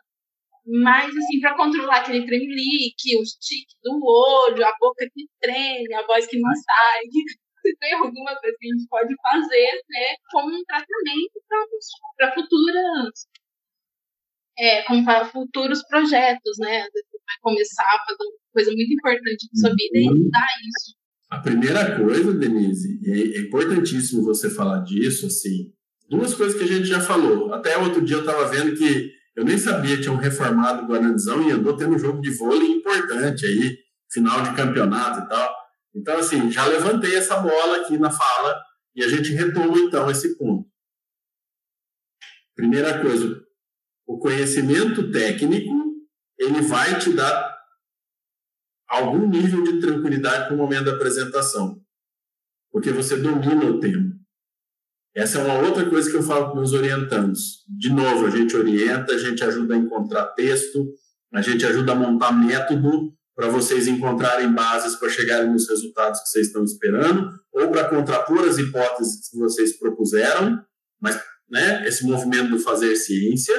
Mas, 0.67 1.15
assim, 1.15 1.39
para 1.39 1.56
controlar 1.56 1.97
aquele 1.97 2.25
tremelique, 2.25 3.17
o 3.17 3.23
tique 3.39 3.75
do 3.84 3.99
olho, 4.04 4.65
a 4.65 4.75
boca 4.80 5.08
que 5.13 5.28
treme, 5.39 5.93
a 5.93 6.06
voz 6.08 6.25
que 6.25 6.39
não 6.39 6.51
sai, 6.56 7.01
se 7.62 7.78
tem 7.78 7.93
alguma 7.93 8.36
coisa 8.39 8.58
que 8.60 8.67
a 8.67 8.75
gente 8.75 8.88
pode 8.89 9.15
fazer, 9.21 9.84
né, 9.89 10.15
como 10.32 10.56
um 10.56 10.63
tratamento 10.65 11.41
para 12.17 12.34
futuras. 12.34 13.28
É, 14.58 14.84
como 14.84 15.04
para 15.04 15.25
futuros 15.25 15.84
projetos, 15.88 16.58
né? 16.60 16.84
Você 16.84 17.17
vai 17.25 17.36
começar 17.41 17.84
a 17.84 18.06
fazer 18.06 18.23
coisa 18.56 18.72
muito 18.72 18.94
importante 18.94 19.48
na 19.54 19.62
sua 19.62 19.70
vida 19.76 20.00
e 20.00 20.10
uhum. 20.10 20.18
mudar 20.18 20.48
isso. 20.70 20.96
A 21.30 21.39
primeira 21.39 21.98
coisa, 21.98 22.34
Denise, 22.34 23.00
é, 23.04 23.38
é 23.38 23.41
importantíssimo 23.41 24.24
você 24.24 24.50
falar 24.50 24.80
disso, 24.80 25.28
assim, 25.28 25.74
duas 26.10 26.34
coisas 26.34 26.58
que 26.58 26.63
a 26.63 26.68
gente 26.68 26.86
já 26.86 27.02
falou. 27.02 27.54
Até 27.54 27.78
outro 27.78 28.02
dia 28.02 28.15
eu 28.15 28.22
estava 28.22 28.48
vendo 28.48 28.76
que 28.76 29.12
eu 29.36 29.44
nem 29.44 29.58
sabia, 29.58 30.00
tinha 30.00 30.13
um 30.13 30.18
reformado 30.18 30.84
do 30.84 30.94
Guaranzão 30.94 31.48
e 31.48 31.52
andou 31.52 31.76
tendo 31.76 31.96
um 31.96 32.00
jogo 32.00 32.22
de 32.22 32.32
vôlei 32.32 32.70
importante 32.70 33.46
aí, 33.46 33.78
final 34.10 34.41
de 34.44 34.56
campeonato 34.56 35.26
e 35.26 35.28
tal. 35.28 35.56
Então, 35.94 36.18
assim, 36.18 36.50
já 36.50 36.65
levantei 36.65 37.15
essa 37.15 37.38
bola 37.38 37.82
aqui 37.82 37.98
na 37.98 38.10
fala 38.10 38.62
e 38.96 39.04
a 39.04 39.10
gente 39.10 39.34
retoma, 39.34 39.78
então, 39.78 40.10
esse 40.10 40.38
ponto. 40.38 40.70
Primeira 42.56 43.02
coisa, 43.02 43.44
o 44.08 44.18
conhecimento 44.18 45.12
técnico, 45.12 45.74
ele 46.39 46.62
vai 46.62 46.98
te 47.00 47.12
dar 47.12 47.55
algum 48.88 49.28
nível 49.28 49.63
de 49.63 49.80
tranquilidade 49.80 50.45
para 50.45 50.56
o 50.56 50.58
momento 50.58 50.86
da 50.86 50.93
apresentação, 50.93 51.82
porque 52.71 52.91
você 52.91 53.17
domina 53.17 53.65
o 53.65 53.80
tema. 53.80 54.13
Essa 55.15 55.39
é 55.39 55.43
uma 55.43 55.65
outra 55.65 55.89
coisa 55.89 56.10
que 56.12 56.17
eu 56.17 56.24
falo 56.24 56.50
com 56.50 56.58
meus 56.58 56.74
orientandos. 56.74 57.63
De 57.67 57.89
novo, 57.89 58.26
a 58.26 58.30
gente 58.30 58.56
orienta, 58.56 59.13
a 59.13 59.17
gente 59.17 59.43
ajuda 59.43 59.74
a 59.74 59.78
encontrar 59.78 60.26
texto, 60.34 60.93
a 61.34 61.41
gente 61.41 61.65
ajuda 61.65 61.93
a 61.93 61.95
montar 61.95 62.34
método 62.34 63.13
para 63.34 63.48
vocês 63.48 63.88
encontrarem 63.88 64.54
bases 64.54 64.95
para 64.95 65.10
chegarem 65.10 65.52
nos 65.52 65.69
resultados 65.69 66.21
que 66.21 66.30
vocês 66.30 66.48
estão 66.48 66.63
esperando, 66.63 67.32
ou 67.52 67.69
para 67.69 67.89
contrapor 67.89 68.48
as 68.48 68.58
hipóteses 68.58 69.30
que 69.30 69.38
vocês 69.38 69.78
propuseram, 69.78 70.62
mas 71.02 71.21
né, 71.50 71.88
esse 71.88 72.06
movimento 72.06 72.50
do 72.52 72.60
fazer 72.60 72.95
ciência. 72.95 73.56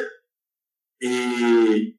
E, 1.00 1.94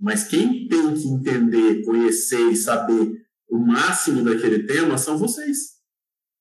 mas 0.00 0.24
quem 0.24 0.66
tem 0.66 0.94
que 0.94 1.06
entender, 1.06 1.84
conhecer 1.84 2.50
e 2.50 2.56
saber 2.56 3.20
o 3.48 3.58
máximo 3.58 4.24
daquele 4.24 4.62
tema 4.62 4.96
são 4.96 5.18
vocês. 5.18 5.80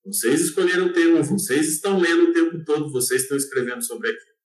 Vocês 0.05 0.41
escolheram 0.41 0.87
o 0.87 0.93
tema, 0.93 1.21
vocês 1.21 1.67
estão 1.67 1.99
lendo 1.99 2.29
o 2.29 2.33
tempo 2.33 2.63
todo, 2.63 2.91
vocês 2.91 3.23
estão 3.23 3.35
escrevendo 3.35 3.81
sobre 3.83 4.09
aquilo. 4.09 4.37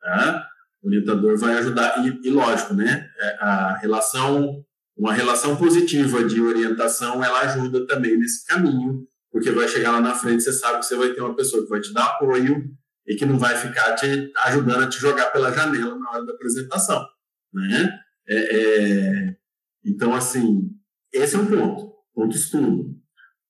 Tá? 0.00 0.48
O 0.82 0.88
orientador 0.88 1.38
vai 1.38 1.56
ajudar, 1.56 2.04
e, 2.06 2.28
e 2.28 2.30
lógico, 2.30 2.74
né? 2.74 3.10
É, 3.18 3.36
a 3.40 3.78
relação, 3.78 4.64
uma 4.96 5.14
relação 5.14 5.56
positiva 5.56 6.22
de 6.22 6.40
orientação, 6.40 7.24
ela 7.24 7.40
ajuda 7.40 7.86
também 7.86 8.18
nesse 8.18 8.46
caminho, 8.46 9.06
porque 9.32 9.50
vai 9.50 9.66
chegar 9.66 9.92
lá 9.92 10.00
na 10.00 10.14
frente, 10.14 10.42
você 10.42 10.52
sabe 10.52 10.80
que 10.80 10.86
você 10.86 10.94
vai 10.94 11.12
ter 11.12 11.20
uma 11.20 11.34
pessoa 11.34 11.62
que 11.62 11.70
vai 11.70 11.80
te 11.80 11.92
dar 11.92 12.04
apoio 12.04 12.70
e 13.06 13.16
que 13.16 13.24
não 13.24 13.38
vai 13.38 13.56
ficar 13.56 13.94
te 13.94 14.30
ajudando 14.44 14.84
a 14.84 14.88
te 14.88 15.00
jogar 15.00 15.30
pela 15.30 15.52
janela 15.52 15.98
na 15.98 16.10
hora 16.10 16.24
da 16.26 16.32
apresentação, 16.32 17.04
né? 17.52 18.05
É, 18.28 18.56
é, 18.56 19.36
então, 19.84 20.14
assim, 20.14 20.70
esse 21.12 21.36
é 21.36 21.38
um 21.38 21.46
ponto, 21.46 21.94
ponto 22.14 22.36
estudo. 22.36 22.96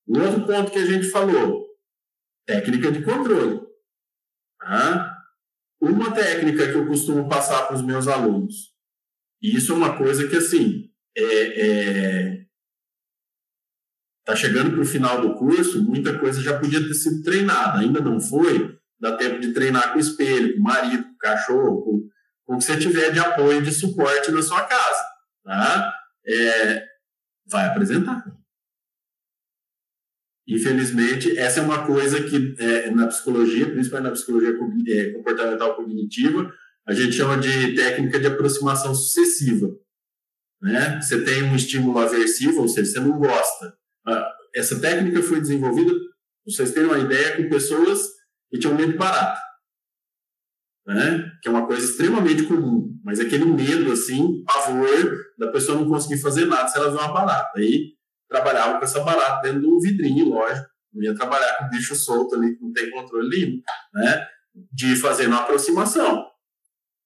Um 0.08 0.20
outro 0.20 0.46
ponto 0.46 0.70
que 0.70 0.78
a 0.78 0.86
gente 0.86 1.08
falou, 1.08 1.66
técnica 2.46 2.92
de 2.92 3.02
controle. 3.02 3.60
Tá? 4.60 5.16
Uma 5.80 6.12
técnica 6.12 6.70
que 6.70 6.74
eu 6.74 6.86
costumo 6.86 7.28
passar 7.28 7.66
para 7.66 7.76
os 7.76 7.82
meus 7.82 8.08
alunos, 8.08 8.74
e 9.42 9.56
isso 9.56 9.72
é 9.72 9.76
uma 9.76 9.96
coisa 9.96 10.26
que, 10.28 10.36
assim, 10.36 10.90
é, 11.16 11.22
é 11.22 12.46
tá 14.26 14.34
chegando 14.34 14.72
para 14.72 14.80
o 14.80 14.84
final 14.84 15.20
do 15.20 15.34
curso, 15.36 15.84
muita 15.84 16.18
coisa 16.18 16.42
já 16.42 16.58
podia 16.58 16.80
ter 16.80 16.94
sido 16.94 17.22
treinada, 17.22 17.78
ainda 17.78 18.00
não 18.00 18.20
foi, 18.20 18.76
dá 18.98 19.16
tempo 19.16 19.40
de 19.40 19.52
treinar 19.52 19.92
com 19.92 19.98
o 19.98 20.00
espelho, 20.00 20.54
com 20.54 20.60
o 20.60 20.64
marido, 20.64 21.04
com 21.04 21.12
o 21.12 21.18
cachorro, 21.18 21.82
com, 21.82 22.08
o 22.46 22.56
que 22.56 22.64
você 22.64 22.78
tiver 22.78 23.12
de 23.12 23.18
apoio, 23.18 23.62
de 23.62 23.72
suporte 23.72 24.30
na 24.30 24.42
sua 24.42 24.62
casa, 24.64 25.04
tá? 25.44 25.94
É, 26.26 26.86
vai 27.46 27.66
apresentar. 27.66 28.24
Infelizmente, 30.48 31.36
essa 31.36 31.58
é 31.58 31.62
uma 31.62 31.84
coisa 31.84 32.22
que 32.22 32.54
é, 32.58 32.90
na 32.90 33.08
psicologia, 33.08 33.68
principalmente 33.68 34.10
na 34.10 34.12
psicologia 34.12 34.56
é, 34.88 35.10
comportamental 35.10 35.74
cognitiva, 35.74 36.52
a 36.86 36.94
gente 36.94 37.12
chama 37.16 37.36
de 37.36 37.74
técnica 37.74 38.20
de 38.20 38.28
aproximação 38.28 38.94
sucessiva. 38.94 39.68
Né? 40.62 41.00
Você 41.00 41.24
tem 41.24 41.42
um 41.42 41.56
estímulo 41.56 41.98
aversivo, 41.98 42.62
ou 42.62 42.68
seja, 42.68 42.92
você 42.92 43.00
não 43.00 43.18
gosta. 43.18 43.76
Ah, 44.06 44.32
essa 44.54 44.80
técnica 44.80 45.20
foi 45.20 45.40
desenvolvida, 45.40 45.92
vocês 46.46 46.70
terem 46.70 46.88
uma 46.88 46.98
ideia, 46.98 47.36
com 47.36 47.48
pessoas 47.48 48.00
que 48.48 48.58
tinham 48.58 48.76
medo 48.76 48.92
de 48.92 48.98
barata. 48.98 49.40
Né? 50.86 51.32
Que 51.42 51.48
é 51.48 51.50
uma 51.50 51.66
coisa 51.66 51.84
extremamente 51.84 52.44
comum, 52.44 52.96
mas 53.04 53.18
aquele 53.18 53.44
medo, 53.44 53.90
assim, 53.90 54.44
pavor 54.44 55.18
da 55.36 55.48
pessoa 55.48 55.78
não 55.78 55.88
conseguir 55.88 56.20
fazer 56.20 56.44
nada 56.44 56.68
se 56.68 56.78
ela 56.78 56.90
vê 56.90 56.96
uma 56.96 57.12
barata. 57.12 57.58
Aí 57.58 57.94
trabalhava 58.28 58.78
com 58.78 58.84
essa 58.84 59.00
barata 59.00 59.42
dentro 59.42 59.62
do 59.62 59.80
vidrinho, 59.80 60.28
lógico. 60.28 60.68
Não 60.94 61.02
ia 61.02 61.14
trabalhar 61.14 61.58
com 61.58 61.68
bicho 61.68 61.94
solto 61.94 62.36
ali, 62.36 62.56
que 62.56 62.62
não 62.62 62.72
tem 62.72 62.90
controle 62.90 63.28
livre, 63.28 63.62
né? 63.94 64.26
De 64.72 64.96
fazer 64.96 65.26
uma 65.26 65.40
aproximação. 65.40 66.24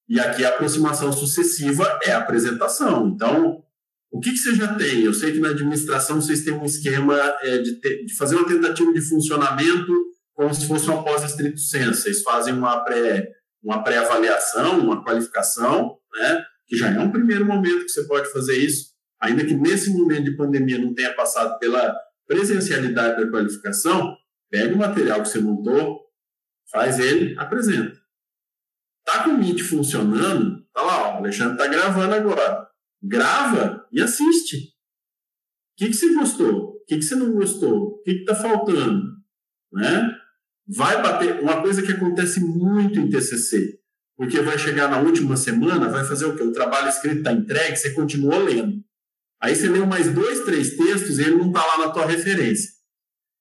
E 0.08 0.20
aqui 0.20 0.44
a 0.44 0.50
aproximação 0.50 1.12
sucessiva 1.12 1.98
é 2.04 2.12
a 2.12 2.18
apresentação. 2.18 3.08
Então, 3.08 3.62
o 4.10 4.20
que, 4.20 4.32
que 4.32 4.38
você 4.38 4.54
já 4.54 4.74
tem? 4.74 5.04
Eu 5.04 5.14
sei 5.14 5.32
que 5.32 5.38
na 5.40 5.50
administração 5.50 6.20
vocês 6.20 6.44
têm 6.44 6.52
um 6.52 6.64
esquema 6.64 7.16
é, 7.42 7.58
de, 7.58 7.80
ter, 7.80 8.04
de, 8.04 8.16
fazer 8.16 8.36
uma 8.36 8.46
tentativa 8.46 8.92
de 8.92 9.00
funcionamento 9.00 9.92
como 10.34 10.52
se 10.52 10.66
fosse 10.66 10.88
uma 10.88 11.04
pós-estrito 11.04 11.60
senso. 11.60 12.02
Vocês 12.02 12.22
fazem 12.22 12.54
uma 12.54 12.80
pré 12.80 13.28
uma 13.62 13.82
pré-avaliação, 13.82 14.80
uma 14.80 15.04
qualificação, 15.04 15.98
né? 16.14 16.44
que 16.66 16.76
já 16.76 16.90
é 16.90 16.98
um 16.98 17.10
primeiro 17.10 17.44
momento 17.44 17.84
que 17.84 17.90
você 17.90 18.04
pode 18.04 18.30
fazer 18.32 18.56
isso 18.56 18.90
ainda 19.20 19.44
que 19.44 19.54
nesse 19.54 19.90
momento 19.90 20.24
de 20.24 20.36
pandemia 20.36 20.78
não 20.78 20.94
tenha 20.94 21.14
passado 21.14 21.58
pela 21.58 21.96
presencialidade 22.26 23.22
da 23.22 23.30
qualificação, 23.30 24.16
pega 24.50 24.74
o 24.74 24.78
material 24.78 25.22
que 25.22 25.28
você 25.28 25.40
montou, 25.40 26.00
faz 26.70 26.98
ele, 26.98 27.38
apresenta. 27.38 28.00
Tá 29.04 29.24
com 29.24 29.30
o 29.30 29.38
Meet 29.38 29.60
funcionando? 29.60 30.64
Tá 30.72 30.82
lá, 30.82 31.08
ó, 31.08 31.14
o 31.14 31.16
Alexandre 31.18 31.58
tá 31.58 31.66
gravando 31.66 32.14
agora. 32.14 32.68
Grava 33.02 33.86
e 33.92 34.00
assiste. 34.00 34.56
O 34.56 35.76
que, 35.76 35.86
que 35.88 35.94
você 35.94 36.14
gostou? 36.14 36.76
O 36.76 36.84
que, 36.86 36.96
que 36.96 37.02
você 37.02 37.14
não 37.14 37.32
gostou? 37.32 37.88
O 37.88 38.02
que, 38.02 38.14
que 38.14 38.24
tá 38.24 38.34
faltando? 38.34 39.16
Né? 39.72 40.19
Vai 40.72 41.02
bater. 41.02 41.40
Uma 41.40 41.60
coisa 41.60 41.82
que 41.82 41.92
acontece 41.92 42.40
muito 42.40 43.00
em 43.00 43.10
TCC, 43.10 43.80
porque 44.16 44.40
vai 44.40 44.56
chegar 44.56 44.88
na 44.88 45.00
última 45.00 45.36
semana, 45.36 45.88
vai 45.88 46.04
fazer 46.04 46.26
o 46.26 46.36
quê? 46.36 46.44
O 46.44 46.52
trabalho 46.52 46.88
escrito 46.88 47.18
está 47.18 47.32
entregue, 47.32 47.76
você 47.76 47.90
continuou 47.90 48.38
lendo. 48.44 48.80
Aí 49.42 49.56
você 49.56 49.68
leu 49.68 49.86
mais 49.86 50.12
dois, 50.12 50.40
três 50.44 50.76
textos 50.76 51.18
e 51.18 51.22
ele 51.22 51.36
não 51.36 51.48
está 51.48 51.64
lá 51.64 51.78
na 51.78 51.90
tua 51.90 52.06
referência. 52.06 52.70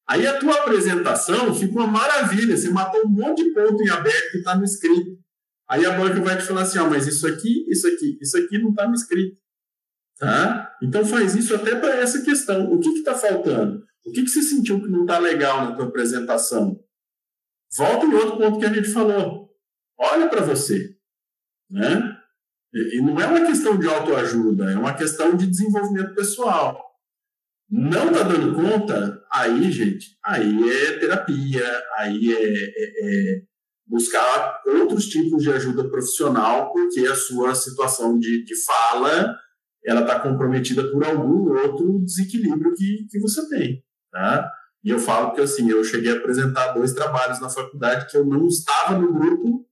Aí 0.08 0.26
a 0.26 0.40
tua 0.40 0.56
apresentação 0.56 1.54
fica 1.54 1.72
uma 1.74 1.86
maravilha, 1.86 2.58
você 2.58 2.70
matou 2.70 3.06
um 3.06 3.10
monte 3.10 3.44
de 3.44 3.54
ponto 3.54 3.84
em 3.84 3.90
aberto 3.90 4.32
que 4.32 4.38
está 4.38 4.56
no 4.56 4.64
escrito. 4.64 5.20
Aí 5.70 5.86
a 5.86 5.92
banca 5.92 6.20
vai 6.22 6.36
te 6.36 6.44
falar 6.44 6.64
assim, 6.64 6.80
ó, 6.80 6.90
mas 6.90 7.06
isso 7.06 7.28
aqui, 7.28 7.64
isso 7.70 7.88
aqui, 7.88 8.18
isso 8.20 8.38
aqui 8.38 8.58
não 8.58 8.72
está 8.72 8.88
no 8.88 8.96
escrito. 8.96 9.38
Tá? 10.18 10.76
Então 10.82 11.06
faz 11.06 11.36
isso 11.36 11.54
até 11.54 11.76
para 11.76 11.98
essa 11.98 12.24
questão. 12.24 12.72
O 12.74 12.80
que 12.80 12.90
está 12.90 13.14
faltando? 13.14 13.84
O 14.04 14.12
que, 14.12 14.24
que 14.24 14.30
você 14.30 14.42
sentiu 14.42 14.82
que 14.82 14.90
não 14.90 15.02
está 15.02 15.20
legal 15.20 15.64
na 15.64 15.76
tua 15.76 15.86
apresentação? 15.86 16.80
Volta 17.78 18.06
em 18.06 18.14
outro 18.14 18.38
ponto 18.38 18.60
que 18.60 18.66
a 18.66 18.74
gente 18.74 18.92
falou. 18.92 19.50
Olha 19.98 20.28
para 20.30 20.42
você. 20.42 20.96
Né? 21.70 22.18
E 22.74 23.02
não 23.02 23.20
é 23.20 23.26
uma 23.26 23.46
questão 23.46 23.78
de 23.78 23.88
autoajuda, 23.88 24.72
é 24.72 24.78
uma 24.78 24.94
questão 24.94 25.36
de 25.36 25.48
desenvolvimento 25.48 26.14
pessoal. 26.14 26.84
Não 27.70 28.08
está 28.08 28.24
dando 28.24 28.56
conta? 28.56 29.24
Aí, 29.32 29.72
gente, 29.72 30.18
aí 30.24 30.70
é 30.70 31.00
terapia, 31.00 31.84
aí 31.98 32.34
é, 32.34 32.44
é, 32.44 33.36
é 33.36 33.42
buscar 33.86 34.62
outros 34.66 35.08
tipos 35.08 35.44
de 35.44 35.52
ajuda 35.52 35.90
profissional, 35.90 36.72
porque 36.72 37.02
a 37.02 37.16
sua 37.16 37.54
situação 37.56 38.18
de, 38.18 38.44
de 38.44 38.56
fala 38.64 39.36
ela 39.86 40.02
está 40.02 40.20
comprometida 40.20 40.92
por 40.92 41.04
algum 41.04 41.52
outro 41.58 42.00
desequilíbrio 42.04 42.74
que, 42.76 43.08
que 43.10 43.20
você 43.20 43.48
tem, 43.50 43.84
tá? 44.12 44.52
E 44.84 44.90
eu 44.90 45.00
falo 45.00 45.34
que 45.34 45.42
assim, 45.42 45.70
eu 45.70 45.84
cheguei 45.84 46.12
a 46.12 46.16
apresentar 46.16 46.74
dois 46.74 46.94
trabalhos 46.94 47.40
na 47.40 47.50
faculdade 47.50 48.10
que 48.10 48.18
eu 48.18 48.26
não 48.26 48.48
estava 48.48 48.98
no 48.98 49.14
grupo 49.14 49.70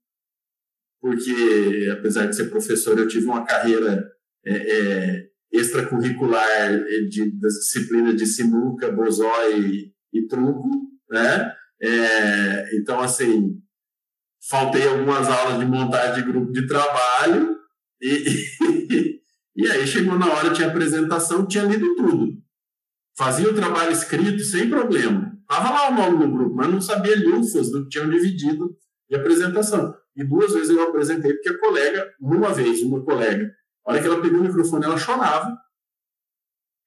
porque 1.08 1.90
apesar 1.92 2.26
de 2.26 2.36
ser 2.36 2.50
professor, 2.50 2.98
eu 2.98 3.08
tive 3.08 3.26
uma 3.26 3.46
carreira 3.46 4.12
é, 4.46 4.54
é, 4.54 5.28
extracurricular 5.52 6.84
de, 7.10 7.32
das 7.40 7.54
disciplinas 7.54 8.16
de 8.16 8.26
sinuca, 8.26 8.92
bozói 8.92 9.60
e, 9.60 9.94
e 10.14 10.28
truco, 10.28 10.70
né? 11.10 11.54
É, 11.82 12.78
então, 12.78 13.00
assim, 13.00 13.62
faltei 14.50 14.88
algumas 14.88 15.28
aulas 15.28 15.60
de 15.60 15.66
montagem 15.66 16.16
de 16.16 16.30
grupo 16.30 16.52
de 16.52 16.68
trabalho 16.68 17.56
e, 18.02 18.26
e, 18.90 19.22
e 19.64 19.72
aí 19.72 19.86
chegou 19.88 20.18
na 20.18 20.28
hora, 20.34 20.52
tinha 20.52 20.68
apresentação, 20.68 21.48
tinha 21.48 21.64
lido 21.64 21.96
tudo. 21.96 22.34
Fazia 23.18 23.50
o 23.50 23.56
trabalho 23.56 23.92
escrito 23.92 24.44
sem 24.44 24.70
problema. 24.70 25.36
Tava 25.48 25.72
lá 25.72 25.90
o 25.90 25.96
nome 25.96 26.26
do 26.26 26.32
grupo, 26.32 26.56
mas 26.56 26.70
não 26.70 26.80
sabia 26.80 27.18
lufas 27.18 27.72
do 27.72 27.84
que 27.84 27.90
tinham 27.90 28.10
dividido 28.10 28.78
de 29.10 29.16
apresentação. 29.16 29.96
E 30.16 30.24
duas 30.24 30.54
vezes 30.54 30.70
eu 30.70 30.84
apresentei, 30.84 31.34
porque 31.34 31.50
a 31.50 31.60
colega, 31.60 32.14
uma 32.22 32.54
vez, 32.54 32.82
uma 32.84 33.04
colega, 33.04 33.52
a 33.86 33.92
hora 33.92 34.02
que 34.02 34.08
ela 34.08 34.22
pegou 34.22 34.40
o 34.40 34.44
microfone, 34.44 34.86
ela 34.86 34.98
chorava. 34.98 35.58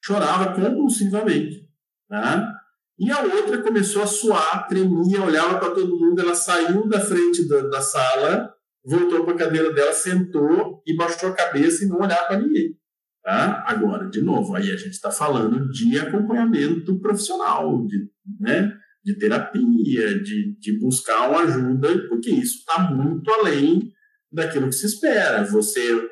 Chorava 0.05 0.55
compulsivamente. 0.55 1.69
Tá? 2.09 2.55
E 2.99 3.11
a 3.11 3.23
outra 3.23 3.63
começou 3.63 4.03
a 4.03 4.07
suar, 4.07 4.69
tremia, 4.69 5.23
olhava 5.23 5.59
para 5.59 5.71
todo 5.71 5.99
mundo. 5.99 6.21
Ela 6.21 6.35
saiu 6.35 6.87
da 6.87 7.01
frente 7.01 7.49
da, 7.49 7.63
da 7.63 7.81
sala, 7.81 8.55
voltou 8.85 9.25
para 9.25 9.35
a 9.35 9.39
cadeira 9.39 9.73
dela, 9.73 9.93
sentou 9.93 10.81
e 10.87 10.95
baixou 10.95 11.31
a 11.31 11.35
cabeça 11.35 11.85
e 11.85 11.89
não 11.89 12.01
olhava 12.01 12.27
para 12.27 12.39
ninguém. 12.39 12.80
Tá? 13.23 13.65
Agora, 13.67 14.09
de 14.09 14.23
novo, 14.23 14.57
aí 14.57 14.71
a 14.71 14.77
gente 14.77 14.93
está 14.93 15.11
falando 15.11 15.71
de 15.71 15.99
acompanhamento 15.99 16.99
profissional, 17.01 17.87
de, 17.87 18.09
né? 18.39 18.75
de 19.05 19.15
terapia, 19.15 20.23
de, 20.23 20.57
de 20.59 20.79
buscar 20.79 21.29
uma 21.29 21.43
ajuda, 21.43 22.09
porque 22.09 22.31
isso 22.31 22.59
está 22.59 22.91
muito 22.91 23.31
além 23.31 23.93
daquilo 24.31 24.69
que 24.69 24.75
se 24.75 24.87
espera. 24.87 25.45
Você 25.45 26.09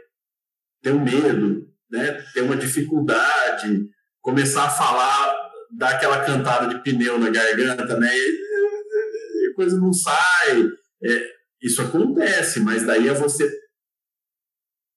ter 0.82 0.92
um 0.92 1.02
medo, 1.02 1.66
né, 1.90 2.12
ter 2.32 2.42
uma 2.42 2.56
dificuldade, 2.56 3.88
começar 4.20 4.64
a 4.64 4.70
falar, 4.70 5.50
dar 5.76 5.90
aquela 5.90 6.24
cantada 6.24 6.74
de 6.74 6.82
pneu 6.82 7.18
na 7.18 7.30
garganta, 7.30 7.98
né, 7.98 8.10
e, 8.12 9.50
a 9.50 9.54
coisa 9.54 9.78
não 9.78 9.92
sai. 9.92 10.68
É, 11.04 11.30
isso 11.62 11.82
acontece, 11.82 12.60
mas 12.60 12.86
daí 12.86 13.08
é 13.08 13.14
você. 13.14 13.50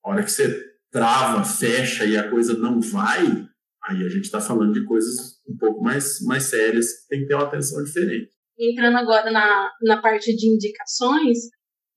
A 0.04 0.10
hora 0.10 0.24
que 0.24 0.32
você 0.32 0.71
trava, 0.92 1.44
fecha 1.44 2.06
e 2.06 2.18
a 2.18 2.30
coisa 2.30 2.58
não 2.58 2.82
vai, 2.82 3.50
Aí 3.84 4.06
a 4.06 4.10
gente 4.10 4.26
está 4.26 4.40
falando 4.40 4.74
de 4.74 4.86
coisas 4.86 5.42
um 5.48 5.58
pouco 5.58 5.82
mais, 5.82 6.22
mais 6.22 6.44
sérias 6.44 7.02
que 7.02 7.08
tem 7.08 7.22
que 7.22 7.28
ter 7.28 7.34
uma 7.34 7.46
atenção 7.46 7.84
diferente. 7.84 8.32
Entrando 8.60 8.98
agora 8.98 9.32
na, 9.32 9.72
na 9.82 10.00
parte 10.00 10.36
de 10.36 10.48
indicações, 10.48 11.40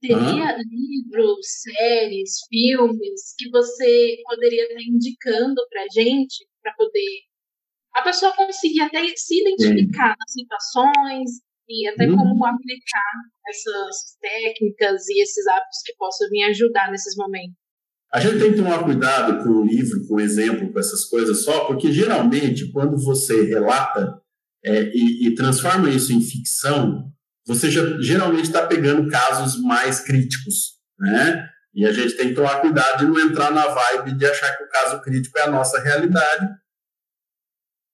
teria 0.00 0.48
ah. 0.48 0.57
livros, 0.57 1.46
séries, 1.61 2.38
filmes 2.48 3.35
que 3.38 3.50
você 3.50 4.16
poderia 4.24 4.62
estar 4.62 4.80
indicando 4.80 5.61
para 5.68 5.87
gente 5.92 6.46
para 6.62 6.72
poder 6.72 7.20
a 7.94 8.02
pessoa 8.02 8.35
conseguir 8.35 8.80
até 8.80 9.07
se 9.14 9.40
identificar 9.40 10.16
nas 10.18 10.33
situações 10.33 11.30
e 11.68 11.87
até 11.87 12.09
uhum. 12.09 12.16
como 12.16 12.46
aplicar 12.46 13.12
essas 13.46 14.16
técnicas 14.20 15.07
e 15.09 15.22
esses 15.22 15.46
hábitos 15.46 15.83
que 15.85 15.94
possam 15.96 16.28
vir 16.30 16.44
ajudar 16.44 16.90
nesses 16.90 17.14
momentos. 17.14 17.63
A 18.14 18.20
gente 18.20 18.38
tem 18.38 18.53
que 18.53 18.59
tomar 18.59 18.85
cuidado 18.85 19.42
com 19.42 19.48
o 19.50 19.66
livro, 19.66 20.07
com 20.07 20.14
o 20.14 20.20
exemplo, 20.20 20.72
com 20.72 20.79
essas 20.79 21.05
coisas 21.05 21.42
só, 21.42 21.64
porque 21.64 21.90
geralmente 21.90 22.70
quando 22.70 22.96
você 22.96 23.42
relata 23.42 24.20
é, 24.64 24.85
e, 24.94 25.27
e, 25.27 25.35
transforma 25.35 25.90
isso 25.90 26.12
em 26.12 26.22
ficção, 26.22 27.11
você 27.44 27.68
já, 27.68 28.00
geralmente 28.00 28.44
está 28.44 28.64
pegando 28.68 29.11
casos 29.11 29.61
mais 29.61 29.98
críticos, 29.98 30.74
né? 30.96 31.48
E 31.74 31.85
a 31.85 31.92
gente 31.92 32.16
tem 32.16 32.29
que 32.29 32.35
tomar 32.37 32.61
cuidado 32.61 33.00
de 33.00 33.07
não 33.07 33.18
entrar 33.18 33.50
na 33.50 33.66
vibe 33.66 34.16
de 34.16 34.24
achar 34.24 34.57
que 34.57 34.62
o 34.62 34.68
caso 34.68 35.03
crítico 35.03 35.37
é 35.37 35.42
a 35.42 35.50
nossa 35.50 35.81
realidade, 35.81 36.48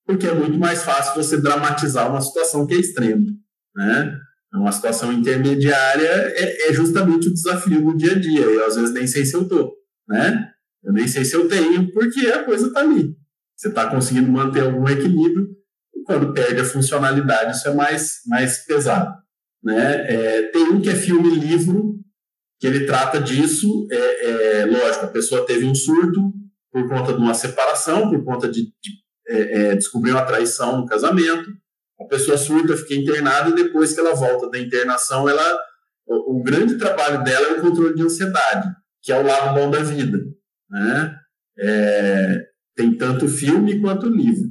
porque 0.06 0.26
é 0.26 0.34
muito 0.34 0.58
mais 0.58 0.82
fácil 0.82 1.14
você 1.14 1.40
dramatizar 1.40 2.10
uma 2.10 2.20
situação 2.20 2.66
que 2.66 2.74
é 2.74 2.78
extrema, 2.78 3.26
né? 3.74 4.18
Uma 4.52 4.70
situação 4.70 5.10
intermediária 5.10 6.04
é, 6.04 6.68
é 6.68 6.72
justamente 6.74 7.28
o 7.28 7.32
desafio 7.32 7.80
do 7.80 7.96
dia 7.96 8.12
a 8.12 8.18
dia. 8.18 8.42
Eu, 8.42 8.66
às 8.66 8.76
vezes, 8.76 8.92
nem 8.92 9.06
sei 9.06 9.24
se 9.24 9.34
eu 9.34 9.42
estou 9.42 9.79
né? 10.10 10.50
Eu 10.82 10.92
nem 10.92 11.06
sei 11.06 11.24
se 11.24 11.36
eu 11.36 11.48
tenho, 11.48 11.92
porque 11.92 12.26
a 12.26 12.44
coisa 12.44 12.66
está 12.66 12.80
ali. 12.80 13.14
Você 13.56 13.68
está 13.68 13.88
conseguindo 13.88 14.30
manter 14.30 14.62
algum 14.62 14.88
equilíbrio, 14.88 15.48
e 15.94 16.02
quando 16.02 16.32
perde 16.32 16.60
a 16.60 16.64
funcionalidade, 16.64 17.56
isso 17.56 17.68
é 17.68 17.74
mais, 17.74 18.20
mais 18.26 18.64
pesado. 18.66 19.14
Né? 19.62 20.06
É, 20.08 20.42
tem 20.48 20.64
um 20.64 20.80
que 20.80 20.90
é 20.90 20.94
filme-livro, 20.94 22.00
que 22.58 22.66
ele 22.66 22.86
trata 22.86 23.20
disso. 23.20 23.86
É, 23.90 24.62
é, 24.62 24.66
lógico, 24.66 25.04
a 25.04 25.10
pessoa 25.10 25.46
teve 25.46 25.64
um 25.64 25.74
surto 25.74 26.32
por 26.72 26.88
conta 26.88 27.12
de 27.12 27.18
uma 27.18 27.34
separação, 27.34 28.10
por 28.10 28.24
conta 28.24 28.48
de, 28.48 28.62
de 28.62 29.00
é, 29.28 29.70
é 29.70 29.76
descobrir 29.76 30.12
uma 30.12 30.24
traição 30.24 30.78
no 30.78 30.86
casamento. 30.86 31.50
A 32.00 32.04
pessoa 32.06 32.38
surta, 32.38 32.76
fica 32.76 32.94
internada 32.94 33.50
e 33.50 33.54
depois 33.54 33.92
que 33.92 34.00
ela 34.00 34.14
volta 34.14 34.48
da 34.48 34.58
internação, 34.58 35.28
ela, 35.28 35.44
o, 36.06 36.38
o 36.38 36.42
grande 36.42 36.78
trabalho 36.78 37.22
dela 37.22 37.48
é 37.48 37.52
o 37.52 37.60
controle 37.60 37.94
de 37.94 38.02
ansiedade 38.02 38.79
que 39.02 39.12
é 39.12 39.18
o 39.18 39.26
lado 39.26 39.54
bom 39.54 39.70
da 39.70 39.82
vida. 39.82 40.18
Né? 40.70 41.16
É, 41.58 42.46
tem 42.76 42.96
tanto 42.96 43.28
filme 43.28 43.80
quanto 43.80 44.08
livro. 44.08 44.50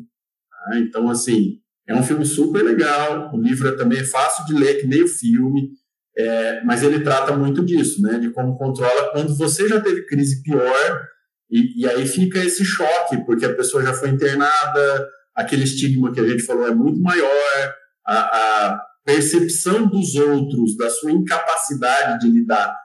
Tá? 0.49 0.79
Então, 0.79 1.09
assim, 1.09 1.59
é 1.87 1.95
um 1.95 2.03
filme 2.03 2.25
super 2.25 2.63
legal, 2.63 3.33
o 3.33 3.41
livro 3.41 3.67
é 3.67 3.75
também 3.75 3.99
é 3.99 4.03
fácil 4.03 4.45
de 4.45 4.53
ler, 4.53 4.81
que 4.81 4.87
nem 4.87 5.03
o 5.03 5.07
filme, 5.07 5.71
é, 6.17 6.63
mas 6.63 6.83
ele 6.83 6.99
trata 6.99 7.35
muito 7.35 7.63
disso, 7.63 8.01
né? 8.01 8.19
de 8.19 8.29
como 8.31 8.57
controla 8.57 9.11
quando 9.11 9.35
você 9.35 9.67
já 9.67 9.81
teve 9.81 10.05
crise 10.05 10.43
pior, 10.43 11.07
e, 11.49 11.81
e 11.81 11.87
aí 11.87 12.05
fica 12.05 12.37
esse 12.39 12.63
choque, 12.63 13.25
porque 13.25 13.45
a 13.45 13.55
pessoa 13.55 13.81
já 13.81 13.93
foi 13.93 14.09
internada, 14.09 15.09
aquele 15.35 15.63
estigma 15.63 16.11
que 16.11 16.19
a 16.19 16.27
gente 16.27 16.43
falou 16.43 16.67
é 16.67 16.75
muito 16.75 17.01
maior, 17.01 17.73
a, 18.05 18.19
a 18.19 18.81
percepção 19.03 19.87
dos 19.87 20.13
outros, 20.15 20.77
da 20.77 20.89
sua 20.89 21.11
incapacidade 21.11 22.19
de 22.19 22.31
lidar 22.31 22.75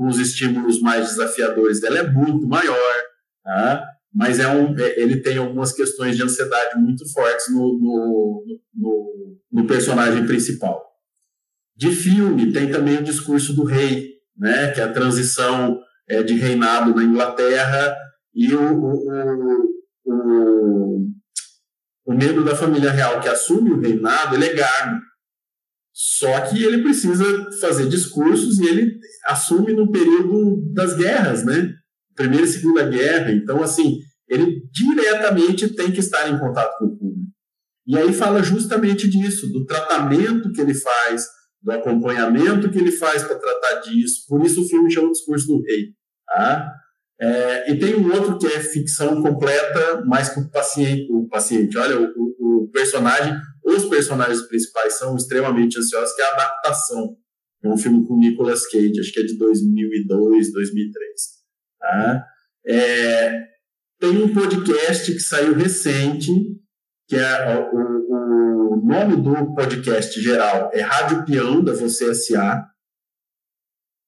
com 0.00 0.08
os 0.08 0.18
estímulos 0.18 0.80
mais 0.80 1.10
desafiadores 1.10 1.78
dela 1.78 1.98
é 1.98 2.10
muito 2.10 2.48
maior, 2.48 3.02
tá? 3.44 3.86
mas 4.14 4.40
é 4.40 4.48
um, 4.48 4.74
é, 4.78 4.98
ele 4.98 5.20
tem 5.20 5.36
algumas 5.36 5.74
questões 5.74 6.16
de 6.16 6.22
ansiedade 6.22 6.78
muito 6.78 7.06
fortes 7.12 7.52
no, 7.52 7.78
no, 7.78 8.44
no, 8.74 9.36
no 9.52 9.66
personagem 9.66 10.24
principal. 10.24 10.82
De 11.76 11.92
filme, 11.92 12.50
tem 12.50 12.70
também 12.70 12.96
o 12.96 13.02
discurso 13.02 13.52
do 13.52 13.62
rei, 13.62 14.14
né, 14.34 14.70
que 14.70 14.80
é 14.80 14.84
a 14.84 14.92
transição 14.92 15.78
é, 16.08 16.22
de 16.22 16.32
reinado 16.32 16.94
na 16.94 17.04
Inglaterra 17.04 17.94
e 18.34 18.54
o, 18.54 18.72
o, 18.72 19.64
o, 20.06 21.08
o 22.06 22.14
membro 22.14 22.42
da 22.42 22.56
família 22.56 22.90
real 22.90 23.20
que 23.20 23.28
assume 23.28 23.70
o 23.70 23.80
reinado, 23.80 24.34
ele 24.34 24.46
é 24.46 24.54
Garno. 24.54 25.09
Só 26.02 26.40
que 26.46 26.64
ele 26.64 26.82
precisa 26.82 27.50
fazer 27.60 27.86
discursos 27.86 28.58
e 28.58 28.66
ele 28.66 28.98
assume 29.26 29.74
no 29.74 29.92
período 29.92 30.72
das 30.72 30.96
guerras, 30.96 31.44
né? 31.44 31.74
Primeira 32.16 32.46
e 32.46 32.48
Segunda 32.48 32.88
Guerra. 32.88 33.32
Então, 33.32 33.62
assim, 33.62 33.98
ele 34.26 34.62
diretamente 34.72 35.68
tem 35.74 35.92
que 35.92 36.00
estar 36.00 36.26
em 36.30 36.38
contato 36.38 36.78
com 36.78 36.86
o 36.86 36.96
público. 36.96 37.30
E 37.86 37.98
aí 37.98 38.14
fala 38.14 38.42
justamente 38.42 39.10
disso, 39.10 39.52
do 39.52 39.66
tratamento 39.66 40.50
que 40.52 40.62
ele 40.62 40.72
faz, 40.72 41.26
do 41.62 41.70
acompanhamento 41.70 42.70
que 42.70 42.78
ele 42.78 42.92
faz 42.92 43.22
para 43.22 43.38
tratar 43.38 43.80
disso. 43.80 44.24
Por 44.26 44.42
isso 44.42 44.62
o 44.62 44.68
filme 44.68 44.90
chama 44.90 45.08
o 45.08 45.12
Discurso 45.12 45.48
do 45.48 45.62
Rei. 45.62 45.88
Tá? 46.26 46.72
É, 47.20 47.72
e 47.72 47.78
tem 47.78 47.94
um 47.94 48.10
outro 48.10 48.38
que 48.38 48.46
é 48.46 48.58
ficção 48.60 49.20
completa, 49.20 50.02
mais 50.06 50.30
que 50.30 50.40
o 50.40 50.50
paciente. 50.50 51.12
O 51.12 51.28
paciente, 51.28 51.76
olha, 51.76 52.00
o, 52.00 52.62
o 52.62 52.70
personagem 52.72 53.38
os 53.70 53.84
personagens 53.86 54.42
principais 54.42 54.98
são 54.98 55.16
extremamente 55.16 55.78
ansiosos, 55.78 56.14
que 56.14 56.22
é 56.22 56.24
a 56.24 56.34
adaptação. 56.34 57.16
É 57.62 57.68
um 57.68 57.76
filme 57.76 58.06
com 58.06 58.18
Nicolas 58.18 58.66
Cage, 58.66 58.98
acho 58.98 59.12
que 59.12 59.20
é 59.20 59.24
de 59.24 59.36
2002, 59.36 60.52
2003. 60.52 61.10
Tá? 61.78 62.26
É, 62.66 63.48
tem 63.98 64.22
um 64.22 64.32
podcast 64.32 65.12
que 65.12 65.20
saiu 65.20 65.54
recente, 65.54 66.32
que 67.06 67.16
é 67.16 67.70
o, 67.72 68.74
o 68.74 68.76
nome 68.82 69.16
do 69.16 69.54
podcast 69.54 70.20
geral 70.20 70.70
é 70.72 70.80
Rádio 70.80 71.24
Peão, 71.24 71.62
da 71.62 71.72
Você 71.72 72.10
S.A. 72.10 72.66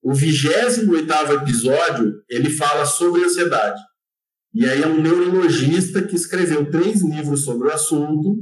O 0.03 0.15
28 0.15 0.81
episódio, 1.35 2.23
ele 2.29 2.51
fala 2.51 2.87
sobre 2.87 3.25
ansiedade. 3.25 3.81
E 4.55 4.67
aí 4.67 4.83
é 4.83 4.87
um 4.87 5.01
neurologista 5.01 6.03
que 6.03 6.17
escreveu 6.17 6.71
três 6.71 7.03
livros 7.03 7.45
sobre 7.45 7.69
o 7.69 7.73
assunto, 7.73 8.39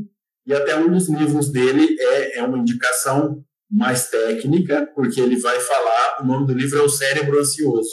e 0.46 0.54
até 0.54 0.76
um 0.76 0.90
dos 0.90 1.08
livros 1.08 1.50
dele 1.50 1.96
é, 1.98 2.38
é 2.38 2.42
uma 2.42 2.58
indicação 2.58 3.44
mais 3.70 4.08
técnica, 4.08 4.90
porque 4.94 5.20
ele 5.20 5.38
vai 5.38 5.60
falar, 5.60 6.22
o 6.22 6.26
nome 6.26 6.46
do 6.46 6.54
livro 6.54 6.78
é 6.78 6.82
O 6.82 6.88
Cérebro 6.88 7.38
Ansioso. 7.38 7.90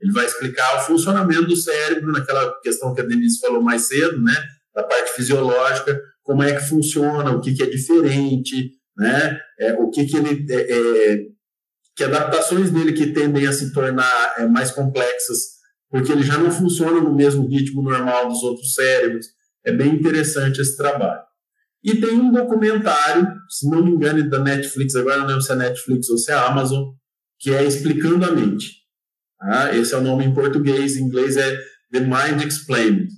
Ele 0.00 0.12
vai 0.12 0.26
explicar 0.26 0.76
o 0.76 0.86
funcionamento 0.86 1.46
do 1.46 1.56
cérebro, 1.56 2.12
naquela 2.12 2.52
questão 2.60 2.92
que 2.94 3.00
a 3.00 3.04
Denise 3.04 3.40
falou 3.40 3.62
mais 3.62 3.88
cedo, 3.88 4.22
né, 4.22 4.34
da 4.74 4.82
parte 4.82 5.12
fisiológica, 5.12 5.98
como 6.22 6.42
é 6.42 6.54
que 6.54 6.68
funciona, 6.68 7.30
o 7.30 7.40
que, 7.40 7.54
que 7.54 7.62
é 7.62 7.66
diferente, 7.66 8.72
né, 8.96 9.40
é, 9.58 9.72
o 9.74 9.88
que, 9.90 10.04
que 10.04 10.16
ele. 10.16 10.46
É, 10.50 11.12
é, 11.12 11.36
que 11.96 12.04
adaptações 12.04 12.70
dele 12.70 12.92
que 12.92 13.06
tendem 13.06 13.46
a 13.46 13.52
se 13.52 13.72
tornar 13.72 14.34
é, 14.36 14.46
mais 14.46 14.70
complexas, 14.70 15.38
porque 15.88 16.12
ele 16.12 16.22
já 16.22 16.36
não 16.36 16.50
funciona 16.50 17.00
no 17.00 17.14
mesmo 17.14 17.48
ritmo 17.48 17.80
normal 17.80 18.28
dos 18.28 18.42
outros 18.42 18.74
cérebros. 18.74 19.28
É 19.64 19.72
bem 19.72 19.94
interessante 19.94 20.60
esse 20.60 20.76
trabalho. 20.76 21.22
E 21.86 22.00
tem 22.00 22.18
um 22.18 22.32
documentário, 22.32 23.32
se 23.48 23.70
não 23.70 23.84
me 23.84 23.92
engano, 23.92 24.28
da 24.28 24.40
Netflix, 24.40 24.96
agora 24.96 25.18
não 25.18 25.26
lembro 25.26 25.42
se 25.42 25.52
é 25.52 25.54
Netflix 25.54 26.10
ou 26.10 26.18
se 26.18 26.32
é 26.32 26.34
Amazon, 26.34 26.88
que 27.38 27.54
é 27.54 27.62
Explicando 27.62 28.24
a 28.24 28.32
Mente. 28.32 28.72
Ah, 29.40 29.72
esse 29.72 29.94
é 29.94 29.96
o 29.96 30.02
nome 30.02 30.24
em 30.24 30.34
português, 30.34 30.96
em 30.96 31.04
inglês 31.04 31.36
é 31.36 31.56
The 31.92 32.00
Mind 32.00 32.42
Explained, 32.44 33.08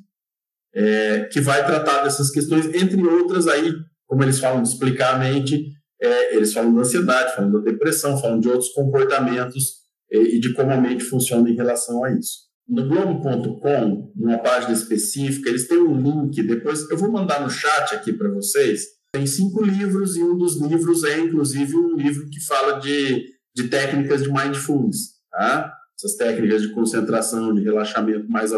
é, 0.75 1.25
que 1.33 1.41
vai 1.41 1.65
tratar 1.65 2.03
dessas 2.03 2.31
questões, 2.31 2.67
entre 2.75 3.03
outras 3.03 3.49
aí, 3.49 3.73
como 4.07 4.23
eles 4.23 4.39
falam 4.39 4.63
de 4.63 4.69
explicar 4.69 5.15
a 5.15 5.19
mente, 5.19 5.73
é, 6.03 6.37
eles 6.37 6.53
falam 6.53 6.75
da 6.75 6.83
ansiedade, 6.83 7.35
falam 7.35 7.51
da 7.51 7.61
depressão, 7.61 8.21
falam 8.21 8.39
de 8.39 8.49
outros 8.49 8.69
comportamentos 8.73 9.79
e 10.11 10.39
de 10.41 10.53
como 10.53 10.73
a 10.73 10.77
mente 10.77 11.05
funciona 11.05 11.49
em 11.49 11.55
relação 11.55 12.05
a 12.05 12.13
isso 12.13 12.48
no 12.69 12.87
Globo.com, 12.87 14.13
numa 14.15 14.39
página 14.39 14.75
específica, 14.75 15.49
eles 15.49 15.67
têm 15.67 15.79
um 15.79 15.97
link. 15.97 16.43
Depois 16.43 16.89
eu 16.91 16.99
vou 16.99 17.11
mandar 17.11 17.41
no 17.41 17.49
chat 17.49 17.95
aqui 17.95 18.13
para 18.13 18.29
vocês. 18.29 18.83
Tem 19.13 19.27
cinco 19.27 19.65
livros 19.65 20.17
e 20.17 20.23
um 20.23 20.37
dos 20.37 20.61
livros 20.61 21.03
é 21.03 21.19
inclusive 21.19 21.75
um 21.75 21.97
livro 21.97 22.29
que 22.29 22.45
fala 22.45 22.79
de, 22.79 23.25
de 23.57 23.69
técnicas 23.69 24.23
de 24.23 24.31
mindfulness, 24.31 25.15
tá? 25.31 25.73
Essas 25.99 26.17
técnicas 26.17 26.63
de 26.63 26.73
concentração, 26.75 27.55
de 27.55 27.63
relaxamento 27.63 28.29
mais 28.29 28.53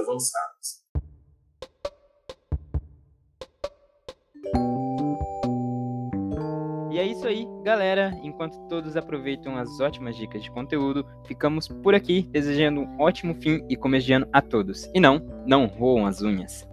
avançadas. 6.98 6.98
é 6.98 7.06
isso 7.06 7.26
aí, 7.26 7.46
galera. 7.62 8.18
Enquanto 8.22 8.58
todos 8.68 8.96
aproveitam 8.96 9.56
as 9.56 9.80
ótimas 9.80 10.16
dicas 10.16 10.42
de 10.42 10.50
conteúdo, 10.50 11.06
ficamos 11.24 11.68
por 11.68 11.94
aqui 11.94 12.28
desejando 12.30 12.80
um 12.80 13.00
ótimo 13.00 13.34
fim 13.34 13.64
e 13.68 13.76
ano 14.12 14.26
a 14.32 14.40
todos. 14.40 14.90
E 14.94 15.00
não, 15.00 15.20
não 15.46 15.66
roam 15.66 16.06
as 16.06 16.22
unhas. 16.22 16.69